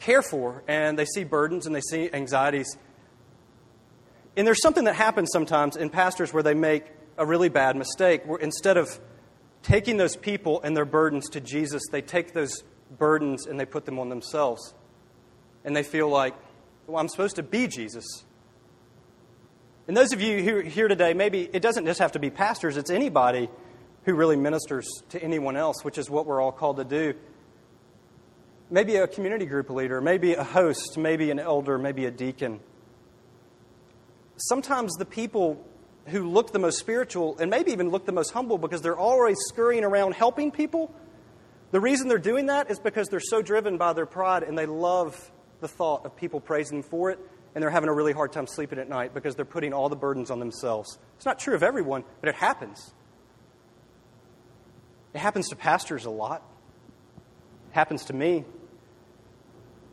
care 0.00 0.22
for, 0.22 0.64
and 0.66 0.98
they 0.98 1.04
see 1.04 1.22
burdens 1.22 1.66
and 1.66 1.76
they 1.76 1.82
see 1.82 2.10
anxieties. 2.12 2.76
And 4.36 4.46
there's 4.46 4.62
something 4.62 4.84
that 4.84 4.94
happens 4.94 5.30
sometimes 5.32 5.76
in 5.76 5.90
pastors 5.90 6.32
where 6.32 6.42
they 6.42 6.54
make 6.54 6.84
a 7.16 7.24
really 7.24 7.48
bad 7.48 7.76
mistake, 7.76 8.26
where 8.26 8.38
instead 8.38 8.76
of 8.76 8.98
taking 9.62 9.96
those 9.96 10.16
people 10.16 10.60
and 10.62 10.76
their 10.76 10.84
burdens 10.84 11.28
to 11.30 11.40
Jesus, 11.40 11.82
they 11.90 12.02
take 12.02 12.32
those 12.32 12.64
burdens 12.98 13.46
and 13.46 13.58
they 13.58 13.64
put 13.64 13.84
them 13.86 13.98
on 13.98 14.08
themselves. 14.08 14.74
And 15.64 15.74
they 15.74 15.82
feel 15.82 16.08
like, 16.08 16.34
well, 16.86 17.00
I'm 17.00 17.08
supposed 17.08 17.36
to 17.36 17.42
be 17.42 17.68
Jesus. 17.68 18.24
And 19.86 19.96
those 19.96 20.12
of 20.12 20.20
you 20.20 20.42
who 20.42 20.56
are 20.56 20.62
here 20.62 20.88
today, 20.88 21.14
maybe 21.14 21.48
it 21.52 21.60
doesn't 21.60 21.84
just 21.86 22.00
have 22.00 22.12
to 22.12 22.18
be 22.18 22.30
pastors, 22.30 22.76
it's 22.76 22.90
anybody 22.90 23.48
who 24.04 24.14
really 24.14 24.36
ministers 24.36 24.86
to 25.10 25.22
anyone 25.22 25.56
else, 25.56 25.82
which 25.82 25.98
is 25.98 26.10
what 26.10 26.26
we're 26.26 26.40
all 26.40 26.52
called 26.52 26.76
to 26.76 26.84
do. 26.84 27.14
Maybe 28.70 28.96
a 28.96 29.06
community 29.06 29.46
group 29.46 29.70
leader, 29.70 30.00
maybe 30.00 30.34
a 30.34 30.44
host, 30.44 30.98
maybe 30.98 31.30
an 31.30 31.38
elder, 31.38 31.78
maybe 31.78 32.06
a 32.06 32.10
deacon. 32.10 32.60
Sometimes 34.48 34.92
the 34.94 35.06
people 35.06 35.64
who 36.06 36.28
look 36.28 36.52
the 36.52 36.58
most 36.58 36.78
spiritual 36.78 37.38
and 37.38 37.50
maybe 37.50 37.72
even 37.72 37.88
look 37.88 38.04
the 38.04 38.12
most 38.12 38.30
humble 38.32 38.58
because 38.58 38.82
they're 38.82 38.96
always 38.96 39.38
scurrying 39.48 39.84
around 39.84 40.12
helping 40.14 40.50
people, 40.50 40.94
the 41.70 41.80
reason 41.80 42.08
they're 42.08 42.18
doing 42.18 42.46
that 42.46 42.70
is 42.70 42.78
because 42.78 43.08
they're 43.08 43.20
so 43.20 43.40
driven 43.40 43.78
by 43.78 43.94
their 43.94 44.04
pride 44.04 44.42
and 44.42 44.58
they 44.58 44.66
love 44.66 45.32
the 45.60 45.68
thought 45.68 46.04
of 46.04 46.14
people 46.14 46.40
praising 46.40 46.82
them 46.82 46.90
for 46.90 47.10
it 47.10 47.18
and 47.54 47.62
they're 47.62 47.70
having 47.70 47.88
a 47.88 47.92
really 47.94 48.12
hard 48.12 48.32
time 48.32 48.46
sleeping 48.46 48.78
at 48.78 48.88
night 48.88 49.14
because 49.14 49.34
they're 49.34 49.46
putting 49.46 49.72
all 49.72 49.88
the 49.88 49.96
burdens 49.96 50.30
on 50.30 50.40
themselves. 50.40 50.98
It's 51.16 51.24
not 51.24 51.38
true 51.38 51.54
of 51.54 51.62
everyone, 51.62 52.04
but 52.20 52.28
it 52.28 52.34
happens. 52.34 52.92
It 55.14 55.20
happens 55.20 55.48
to 55.48 55.56
pastors 55.56 56.04
a 56.04 56.10
lot. 56.10 56.42
It 57.70 57.74
happens 57.74 58.04
to 58.06 58.12
me. 58.12 58.44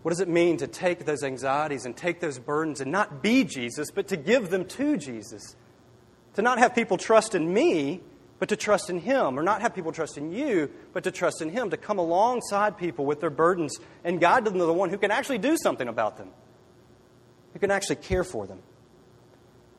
What 0.02 0.10
does 0.10 0.20
it 0.20 0.28
mean 0.28 0.58
to 0.58 0.68
take 0.68 1.06
those 1.06 1.24
anxieties 1.24 1.86
and 1.86 1.96
take 1.96 2.20
those 2.20 2.40
burdens 2.40 2.82
and 2.82 2.92
not 2.92 3.22
be 3.22 3.44
Jesus, 3.44 3.92
but 3.92 4.08
to 4.08 4.18
give 4.18 4.50
them 4.50 4.66
to 4.66 4.98
Jesus? 4.98 5.56
To 6.36 6.42
not 6.42 6.58
have 6.58 6.74
people 6.74 6.98
trust 6.98 7.36
in 7.36 7.54
me, 7.54 8.02
but 8.40 8.50
to 8.50 8.56
trust 8.56 8.90
in 8.90 9.00
Him, 9.00 9.38
or 9.38 9.44
not 9.44 9.62
have 9.62 9.76
people 9.76 9.92
trust 9.92 10.18
in 10.18 10.32
you, 10.32 10.72
but 10.94 11.04
to 11.04 11.12
trust 11.12 11.42
in 11.42 11.50
Him, 11.50 11.70
to 11.70 11.78
come 11.78 12.00
alongside 12.00 12.78
people 12.78 13.06
with 13.06 13.20
their 13.20 13.30
burdens 13.30 13.78
and 14.04 14.20
guide 14.20 14.46
them 14.46 14.54
to 14.54 14.66
the 14.66 14.74
one 14.74 14.90
who 14.90 14.98
can 14.98 15.12
actually 15.12 15.38
do 15.38 15.56
something 15.58 15.88
about 15.88 16.18
them 16.18 16.30
who 17.54 17.60
can 17.60 17.72
actually 17.72 17.98
care 17.98 18.24
for 18.24 18.48
them. 18.48 18.60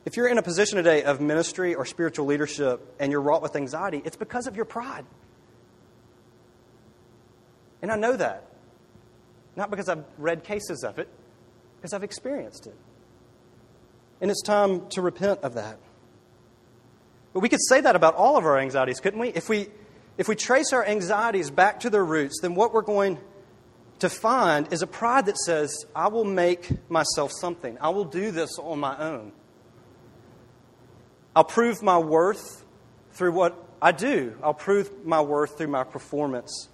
If 0.05 0.17
you're 0.17 0.27
in 0.27 0.37
a 0.37 0.43
position 0.43 0.77
today 0.77 1.03
of 1.03 1.21
ministry 1.21 1.75
or 1.75 1.85
spiritual 1.85 2.25
leadership 2.25 2.95
and 2.99 3.11
you're 3.11 3.21
wrought 3.21 3.41
with 3.41 3.55
anxiety, 3.55 4.01
it's 4.03 4.17
because 4.17 4.47
of 4.47 4.55
your 4.55 4.65
pride. 4.65 5.05
And 7.81 7.91
I 7.91 7.95
know 7.95 8.15
that. 8.15 8.45
Not 9.55 9.69
because 9.69 9.89
I've 9.89 10.03
read 10.17 10.43
cases 10.43 10.83
of 10.83 10.99
it, 10.99 11.07
because 11.77 11.93
I've 11.93 12.03
experienced 12.03 12.67
it. 12.67 12.75
And 14.21 14.31
it's 14.31 14.41
time 14.41 14.87
to 14.89 15.01
repent 15.01 15.41
of 15.41 15.53
that. 15.55 15.79
But 17.33 17.41
we 17.41 17.49
could 17.49 17.63
say 17.67 17.81
that 17.81 17.95
about 17.95 18.15
all 18.15 18.37
of 18.37 18.45
our 18.45 18.57
anxieties, 18.57 18.99
couldn't 18.99 19.19
we? 19.19 19.29
If 19.29 19.49
we, 19.49 19.67
if 20.17 20.27
we 20.27 20.35
trace 20.35 20.71
our 20.71 20.85
anxieties 20.85 21.49
back 21.49 21.81
to 21.81 21.89
their 21.89 22.05
roots, 22.05 22.39
then 22.41 22.55
what 22.55 22.73
we're 22.73 22.83
going 22.83 23.19
to 23.99 24.09
find 24.09 24.71
is 24.71 24.81
a 24.81 24.87
pride 24.87 25.25
that 25.25 25.37
says, 25.37 25.85
I 25.95 26.07
will 26.07 26.25
make 26.25 26.89
myself 26.89 27.31
something. 27.31 27.77
I 27.81 27.89
will 27.89 28.05
do 28.05 28.31
this 28.31 28.59
on 28.59 28.79
my 28.79 28.97
own. 28.97 29.31
I'll 31.35 31.43
prove 31.43 31.81
my 31.81 31.97
worth 31.97 32.63
through 33.11 33.31
what 33.31 33.57
I 33.81 33.91
do. 33.91 34.37
I'll 34.43 34.53
prove 34.53 35.05
my 35.05 35.21
worth 35.21 35.57
through 35.57 35.67
my 35.67 35.83
performance. 35.83 36.69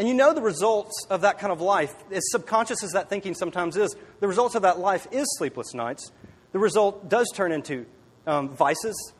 And 0.00 0.08
you 0.08 0.14
know 0.14 0.32
the 0.32 0.40
results 0.40 1.06
of 1.10 1.20
that 1.20 1.38
kind 1.38 1.52
of 1.52 1.60
life, 1.60 1.94
as 2.10 2.22
subconscious 2.30 2.82
as 2.82 2.92
that 2.92 3.10
thinking 3.10 3.34
sometimes 3.34 3.76
is, 3.76 3.94
the 4.20 4.28
results 4.28 4.54
of 4.54 4.62
that 4.62 4.78
life 4.78 5.06
is 5.12 5.26
sleepless 5.36 5.74
nights. 5.74 6.10
The 6.52 6.58
result 6.58 7.10
does 7.10 7.30
turn 7.34 7.52
into 7.52 7.84
um, 8.26 8.48
vices, 8.48 9.12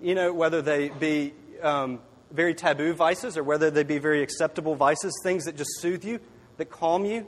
you 0.00 0.14
know, 0.14 0.32
whether 0.32 0.62
they 0.62 0.90
be 0.90 1.34
um, 1.62 1.98
very 2.30 2.54
taboo 2.54 2.92
vices 2.92 3.36
or 3.36 3.42
whether 3.42 3.68
they 3.72 3.82
be 3.82 3.98
very 3.98 4.22
acceptable 4.22 4.76
vices, 4.76 5.12
things 5.24 5.46
that 5.46 5.56
just 5.56 5.80
soothe 5.80 6.04
you, 6.04 6.20
that 6.58 6.66
calm 6.66 7.04
you. 7.04 7.26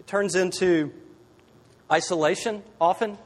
It 0.00 0.08
turns 0.08 0.34
into 0.34 0.92
isolation 1.92 2.64
often, 2.80 3.18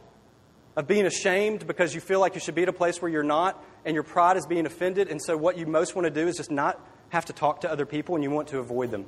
of 0.76 0.86
being 0.86 1.06
ashamed 1.06 1.66
because 1.66 1.94
you 1.94 2.02
feel 2.02 2.20
like 2.20 2.34
you 2.34 2.40
should 2.40 2.54
be 2.54 2.64
at 2.64 2.68
a 2.68 2.72
place 2.74 3.00
where 3.00 3.10
you're 3.10 3.22
not, 3.22 3.64
and 3.86 3.94
your 3.94 4.04
pride 4.04 4.36
is 4.36 4.44
being 4.46 4.66
offended, 4.66 5.08
and 5.08 5.22
so 5.22 5.38
what 5.38 5.56
you 5.56 5.64
most 5.64 5.96
want 5.96 6.04
to 6.04 6.10
do 6.10 6.28
is 6.28 6.36
just 6.36 6.50
not 6.50 6.78
have 7.10 7.26
to 7.26 7.32
talk 7.32 7.60
to 7.60 7.70
other 7.70 7.86
people 7.86 8.14
and 8.14 8.24
you 8.24 8.30
want 8.30 8.48
to 8.48 8.58
avoid 8.58 8.90
them. 8.90 9.06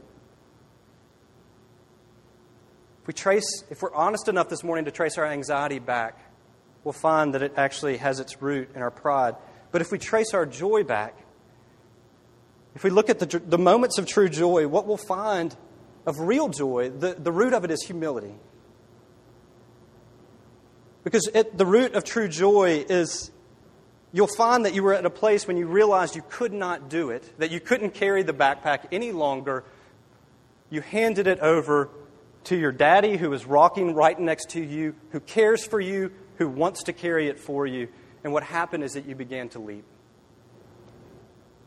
If 3.01 3.09
we 3.09 3.15
trace, 3.15 3.65
if 3.71 3.83
we're 3.83 3.95
honest 3.95 4.29
enough 4.29 4.49
this 4.49 4.62
morning 4.62 4.85
to 4.85 4.93
trace 4.93 5.19
our 5.19 5.27
anxiety 5.27 5.81
back, 5.81 6.19
we'll 6.85 6.93
find 6.93 7.35
that 7.35 7.43
it 7.43 7.55
actually 7.57 7.97
has 7.97 8.21
its 8.21 8.41
root 8.41 8.71
in 8.77 8.83
our 8.83 8.91
pride. 8.91 9.35
But 9.73 9.81
if 9.81 9.91
we 9.91 9.99
trace 9.99 10.35
our 10.35 10.47
joy 10.47 10.85
back, 10.85 11.17
if 12.75 12.85
we 12.85 12.91
look 12.91 13.11
at 13.11 13.19
the, 13.19 13.38
the 13.38 13.59
moments 13.59 13.99
of 13.99 14.07
true 14.07 14.29
joy, 14.29 14.69
what 14.69 14.87
we'll 14.87 14.97
find 14.97 15.57
of 16.07 16.21
real 16.21 16.49
joy, 16.49 16.91
the, 16.91 17.15
the 17.15 17.33
root 17.33 17.53
of 17.55 17.65
it 17.65 17.71
is 17.71 17.83
humility. 17.83 18.35
Because 21.05 21.29
at 21.35 21.59
the 21.59 21.67
root 21.67 21.95
of 21.95 22.05
true 22.05 22.29
joy 22.29 22.85
is 22.88 23.31
you'll 24.12 24.27
find 24.27 24.64
that 24.64 24.75
you 24.75 24.83
were 24.83 24.94
at 24.94 25.05
a 25.05 25.11
place 25.11 25.46
when 25.46 25.57
you 25.57 25.66
realized 25.66 26.14
you 26.14 26.22
could 26.29 26.53
not 26.53 26.88
do 26.88 27.11
it, 27.11 27.38
that 27.38 27.51
you 27.51 27.61
couldn't 27.61 27.94
carry 27.94 28.22
the 28.22 28.33
backpack 28.33 28.87
any 28.92 29.12
longer. 29.12 29.64
You 30.70 30.81
handed 30.83 31.27
it 31.27 31.40
over 31.40 31.90
to 32.44 32.57
your 32.57 32.72
daddy 32.72 33.16
who 33.16 33.33
is 33.33 33.46
rocking 33.46 33.94
right 33.94 34.18
next 34.18 34.51
to 34.51 34.62
you, 34.62 34.94
who 35.11 35.20
cares 35.20 35.64
for 35.64 35.81
you, 35.81 36.12
who 36.37 36.48
wants 36.48 36.85
to 36.85 36.92
carry 36.92 37.29
it 37.29 37.38
for 37.38 37.66
you. 37.66 37.88
And 38.25 38.33
what 38.33 38.42
happened 38.42 38.85
is 38.85 38.92
that 38.92 39.07
you 39.07 39.14
began 39.14 39.48
to 39.51 39.59
leap. 39.59 39.85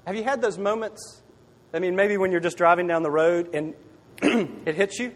Have 0.05 0.15
you 0.15 0.23
had 0.23 0.41
those 0.41 0.58
moments? 0.58 1.21
I 1.73 1.79
mean, 1.79 1.95
maybe 1.95 2.17
when 2.17 2.31
you're 2.31 2.41
just 2.41 2.58
driving 2.58 2.88
down 2.88 3.03
the 3.03 3.12
road 3.12 3.53
and 3.53 3.73
it 4.21 4.75
hits 4.75 4.99
you. 4.99 5.13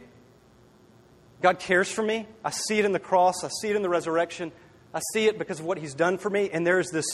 God 1.41 1.59
cares 1.59 1.89
for 1.89 2.03
me. 2.03 2.27
I 2.43 2.49
see 2.49 2.79
it 2.79 2.85
in 2.85 2.91
the 2.91 2.99
cross, 2.99 3.43
I 3.43 3.49
see 3.61 3.69
it 3.69 3.75
in 3.75 3.81
the 3.81 3.89
resurrection. 3.89 4.51
I 4.93 5.01
see 5.13 5.27
it 5.27 5.37
because 5.37 5.59
of 5.59 5.65
what 5.65 5.77
He's 5.77 5.93
done 5.93 6.17
for 6.17 6.29
me, 6.29 6.49
and 6.51 6.65
there's 6.65 6.89
this 6.89 7.05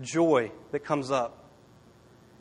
joy 0.00 0.52
that 0.72 0.80
comes 0.80 1.10
up. 1.10 1.44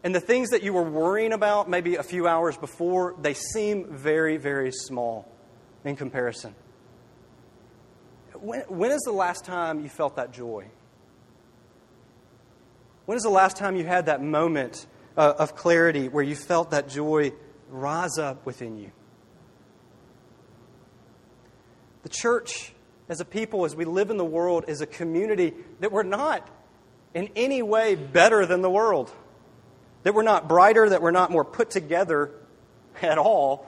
And 0.04 0.14
the 0.14 0.20
things 0.20 0.50
that 0.50 0.64
you 0.64 0.74
were 0.74 0.84
worrying 0.84 1.34
about 1.34 1.70
maybe 1.70 1.96
a 1.96 2.04
few 2.04 2.28
hours 2.28 2.58
before, 2.58 3.16
they 3.20 3.34
seem 3.34 3.88
very, 3.90 4.38
very 4.38 4.72
small 4.72 5.32
in 5.84 5.96
comparison. 5.96 6.56
When, 8.34 8.62
when 8.62 8.92
is 8.92 9.02
the 9.02 9.12
last 9.12 9.46
time 9.46 9.82
you 9.82 9.90
felt 9.90 10.16
that 10.18 10.32
joy? 10.32 10.68
When 13.06 13.18
is 13.18 13.24
the 13.24 13.30
last 13.30 13.58
time 13.58 13.76
you 13.76 13.86
had 13.86 14.06
that 14.08 14.22
moment 14.22 14.86
uh, 15.16 15.34
of 15.40 15.56
clarity 15.56 16.10
where 16.10 16.24
you 16.24 16.36
felt 16.36 16.72
that 16.72 16.90
joy 16.90 17.32
rise 17.70 18.18
up 18.18 18.46
within 18.46 18.78
you? 18.78 18.92
The 22.04 22.10
church, 22.10 22.74
as 23.10 23.22
a 23.22 23.26
people, 23.26 23.66
as 23.66 23.76
we 23.76 23.86
live 23.86 24.10
in 24.10 24.18
the 24.18 24.26
world, 24.26 24.66
as 24.68 24.82
a 24.82 24.86
community 24.86 25.54
that 25.80 25.92
we're 25.92 26.04
not 26.04 26.48
in 27.14 27.30
any 27.36 27.62
way 27.62 27.96
better 27.96 28.46
than 28.46 28.62
the 28.62 28.70
world. 28.70 29.12
That 30.04 30.14
we're 30.14 30.24
not 30.24 30.48
brighter, 30.48 30.90
that 30.90 31.02
we're 31.02 31.12
not 31.12 31.32
more 31.32 31.46
put 31.46 31.70
together 31.70 32.32
at 33.02 33.18
all. 33.18 33.66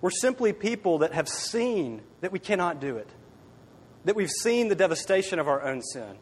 We're 0.00 0.10
simply 0.10 0.52
people 0.52 0.98
that 0.98 1.12
have 1.12 1.28
seen 1.28 2.02
that 2.20 2.32
we 2.32 2.38
cannot 2.38 2.80
do 2.80 2.96
it. 2.96 3.08
That 4.04 4.16
we've 4.16 4.30
seen 4.30 4.68
the 4.68 4.74
devastation 4.74 5.38
of 5.38 5.48
our 5.48 5.62
own 5.62 5.82
sin. 5.82 6.16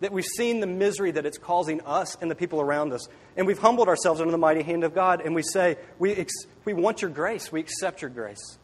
That 0.00 0.12
we've 0.12 0.24
seen 0.24 0.60
the 0.60 0.66
misery 0.66 1.10
that 1.12 1.26
it's 1.26 1.38
causing 1.38 1.80
us 1.82 2.16
and 2.20 2.30
the 2.30 2.34
people 2.34 2.60
around 2.60 2.92
us. 2.92 3.08
And 3.36 3.46
we've 3.46 3.58
humbled 3.58 3.88
ourselves 3.88 4.20
under 4.20 4.30
the 4.30 4.38
mighty 4.38 4.62
hand 4.62 4.84
of 4.84 4.94
God 4.94 5.20
and 5.20 5.34
we 5.34 5.42
say, 5.42 5.76
We, 5.98 6.12
ex- 6.12 6.46
we 6.64 6.72
want 6.72 7.02
your 7.02 7.10
grace, 7.10 7.50
we 7.50 7.60
accept 7.60 8.02
your 8.02 8.10
grace. 8.10 8.58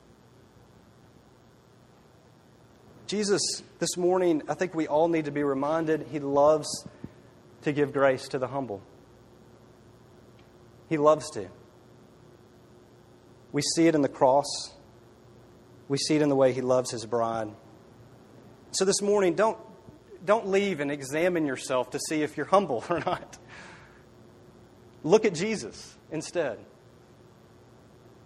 Jesus, 3.10 3.42
this 3.80 3.96
morning, 3.96 4.40
I 4.48 4.54
think 4.54 4.72
we 4.72 4.86
all 4.86 5.08
need 5.08 5.24
to 5.24 5.32
be 5.32 5.42
reminded 5.42 6.06
he 6.12 6.20
loves 6.20 6.86
to 7.62 7.72
give 7.72 7.92
grace 7.92 8.28
to 8.28 8.38
the 8.38 8.46
humble. 8.46 8.80
He 10.88 10.96
loves 10.96 11.28
to. 11.30 11.48
We 13.50 13.62
see 13.74 13.88
it 13.88 13.96
in 13.96 14.02
the 14.02 14.08
cross, 14.08 14.46
we 15.88 15.98
see 15.98 16.14
it 16.14 16.22
in 16.22 16.28
the 16.28 16.36
way 16.36 16.52
he 16.52 16.60
loves 16.60 16.92
his 16.92 17.04
bride. 17.04 17.48
So 18.70 18.84
this 18.84 19.02
morning, 19.02 19.34
don't, 19.34 19.58
don't 20.24 20.46
leave 20.46 20.78
and 20.78 20.92
examine 20.92 21.46
yourself 21.46 21.90
to 21.90 21.98
see 21.98 22.22
if 22.22 22.36
you're 22.36 22.46
humble 22.46 22.84
or 22.88 23.00
not. 23.00 23.38
Look 25.02 25.24
at 25.24 25.34
Jesus 25.34 25.96
instead. 26.12 26.60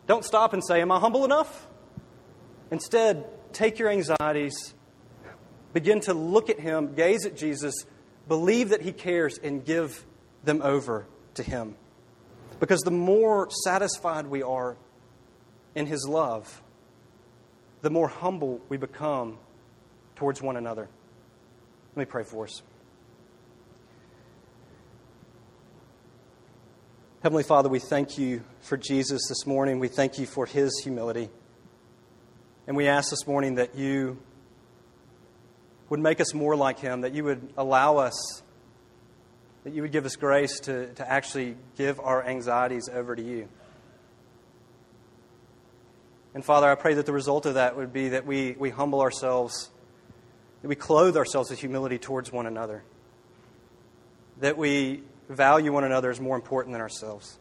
Don't 0.06 0.26
stop 0.26 0.52
and 0.52 0.62
say, 0.62 0.82
Am 0.82 0.92
I 0.92 1.00
humble 1.00 1.24
enough? 1.24 1.68
Instead, 2.70 3.24
take 3.54 3.78
your 3.78 3.88
anxieties, 3.88 4.74
begin 5.72 6.00
to 6.00 6.14
look 6.14 6.50
at 6.50 6.60
Him, 6.60 6.94
gaze 6.94 7.24
at 7.24 7.36
Jesus, 7.36 7.74
believe 8.28 8.70
that 8.70 8.82
He 8.82 8.92
cares, 8.92 9.38
and 9.38 9.64
give 9.64 10.04
them 10.44 10.60
over 10.62 11.06
to 11.34 11.42
Him. 11.42 11.76
Because 12.60 12.80
the 12.80 12.90
more 12.90 13.48
satisfied 13.50 14.26
we 14.26 14.42
are 14.42 14.76
in 15.74 15.86
His 15.86 16.06
love, 16.08 16.62
the 17.82 17.90
more 17.90 18.08
humble 18.08 18.60
we 18.68 18.76
become 18.76 19.38
towards 20.16 20.40
one 20.40 20.56
another. 20.56 20.88
Let 21.94 22.00
me 22.00 22.10
pray 22.10 22.24
for 22.24 22.44
us. 22.44 22.62
Heavenly 27.22 27.42
Father, 27.42 27.68
we 27.68 27.78
thank 27.78 28.18
you 28.18 28.42
for 28.60 28.76
Jesus 28.76 29.22
this 29.28 29.46
morning. 29.46 29.78
We 29.78 29.88
thank 29.88 30.18
you 30.18 30.26
for 30.26 30.44
his 30.44 30.78
humility. 30.82 31.30
And 32.66 32.77
we 32.77 32.88
ask 32.88 33.11
this 33.11 33.27
morning 33.27 33.57
that 33.57 33.74
you 33.74 34.18
would 35.90 36.00
make 36.00 36.20
us 36.20 36.33
more 36.33 36.57
like 36.57 36.79
him, 36.79 37.03
that 37.03 37.12
you 37.12 37.24
would 37.24 37.53
allow 37.59 37.98
us, 37.98 38.42
that 39.64 39.74
you 39.74 39.83
would 39.83 39.92
give 39.92 40.07
us 40.07 40.16
grace 40.16 40.61
to, 40.61 40.92
to 40.94 41.11
actually 41.11 41.57
give 41.77 42.00
our 42.00 42.24
anxieties 42.27 42.88
over 42.92 43.14
to 43.14 43.22
you. 43.22 43.48
And 46.33 46.42
Father, 46.42 46.70
I 46.70 46.74
pray 46.74 46.94
that 46.94 47.05
the 47.05 47.12
result 47.12 47.44
of 47.44 47.55
that 47.55 47.77
would 47.77 47.92
be 47.92 48.09
that 48.11 48.24
we, 48.27 48.53
we 48.59 48.70
humble 48.70 49.03
ourselves, 49.03 49.70
that 50.62 50.68
we 50.68 50.74
clothe 50.74 51.18
ourselves 51.18 51.50
with 51.50 51.61
humility 51.61 51.98
towards 51.98 52.33
one 52.33 52.46
another, 52.46 52.83
that 54.40 54.57
we 54.57 55.03
value 55.29 55.70
one 55.70 55.85
another 55.85 56.11
as 56.11 56.18
more 56.18 56.35
important 56.35 56.72
than 56.72 56.81
ourselves. 56.81 57.38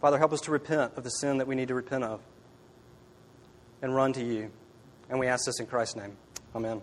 Father, 0.00 0.16
help 0.18 0.32
us 0.32 0.42
to 0.42 0.52
repent 0.52 0.92
of 0.96 1.02
the 1.02 1.10
sin 1.10 1.38
that 1.38 1.48
we 1.48 1.56
need 1.56 1.68
to 1.68 1.74
repent 1.74 2.04
of 2.04 2.20
and 3.82 3.94
run 3.94 4.12
to 4.14 4.24
you. 4.24 4.50
And 5.08 5.18
we 5.18 5.26
ask 5.26 5.46
this 5.46 5.60
in 5.60 5.66
Christ's 5.66 5.96
name. 5.96 6.16
Amen. 6.54 6.82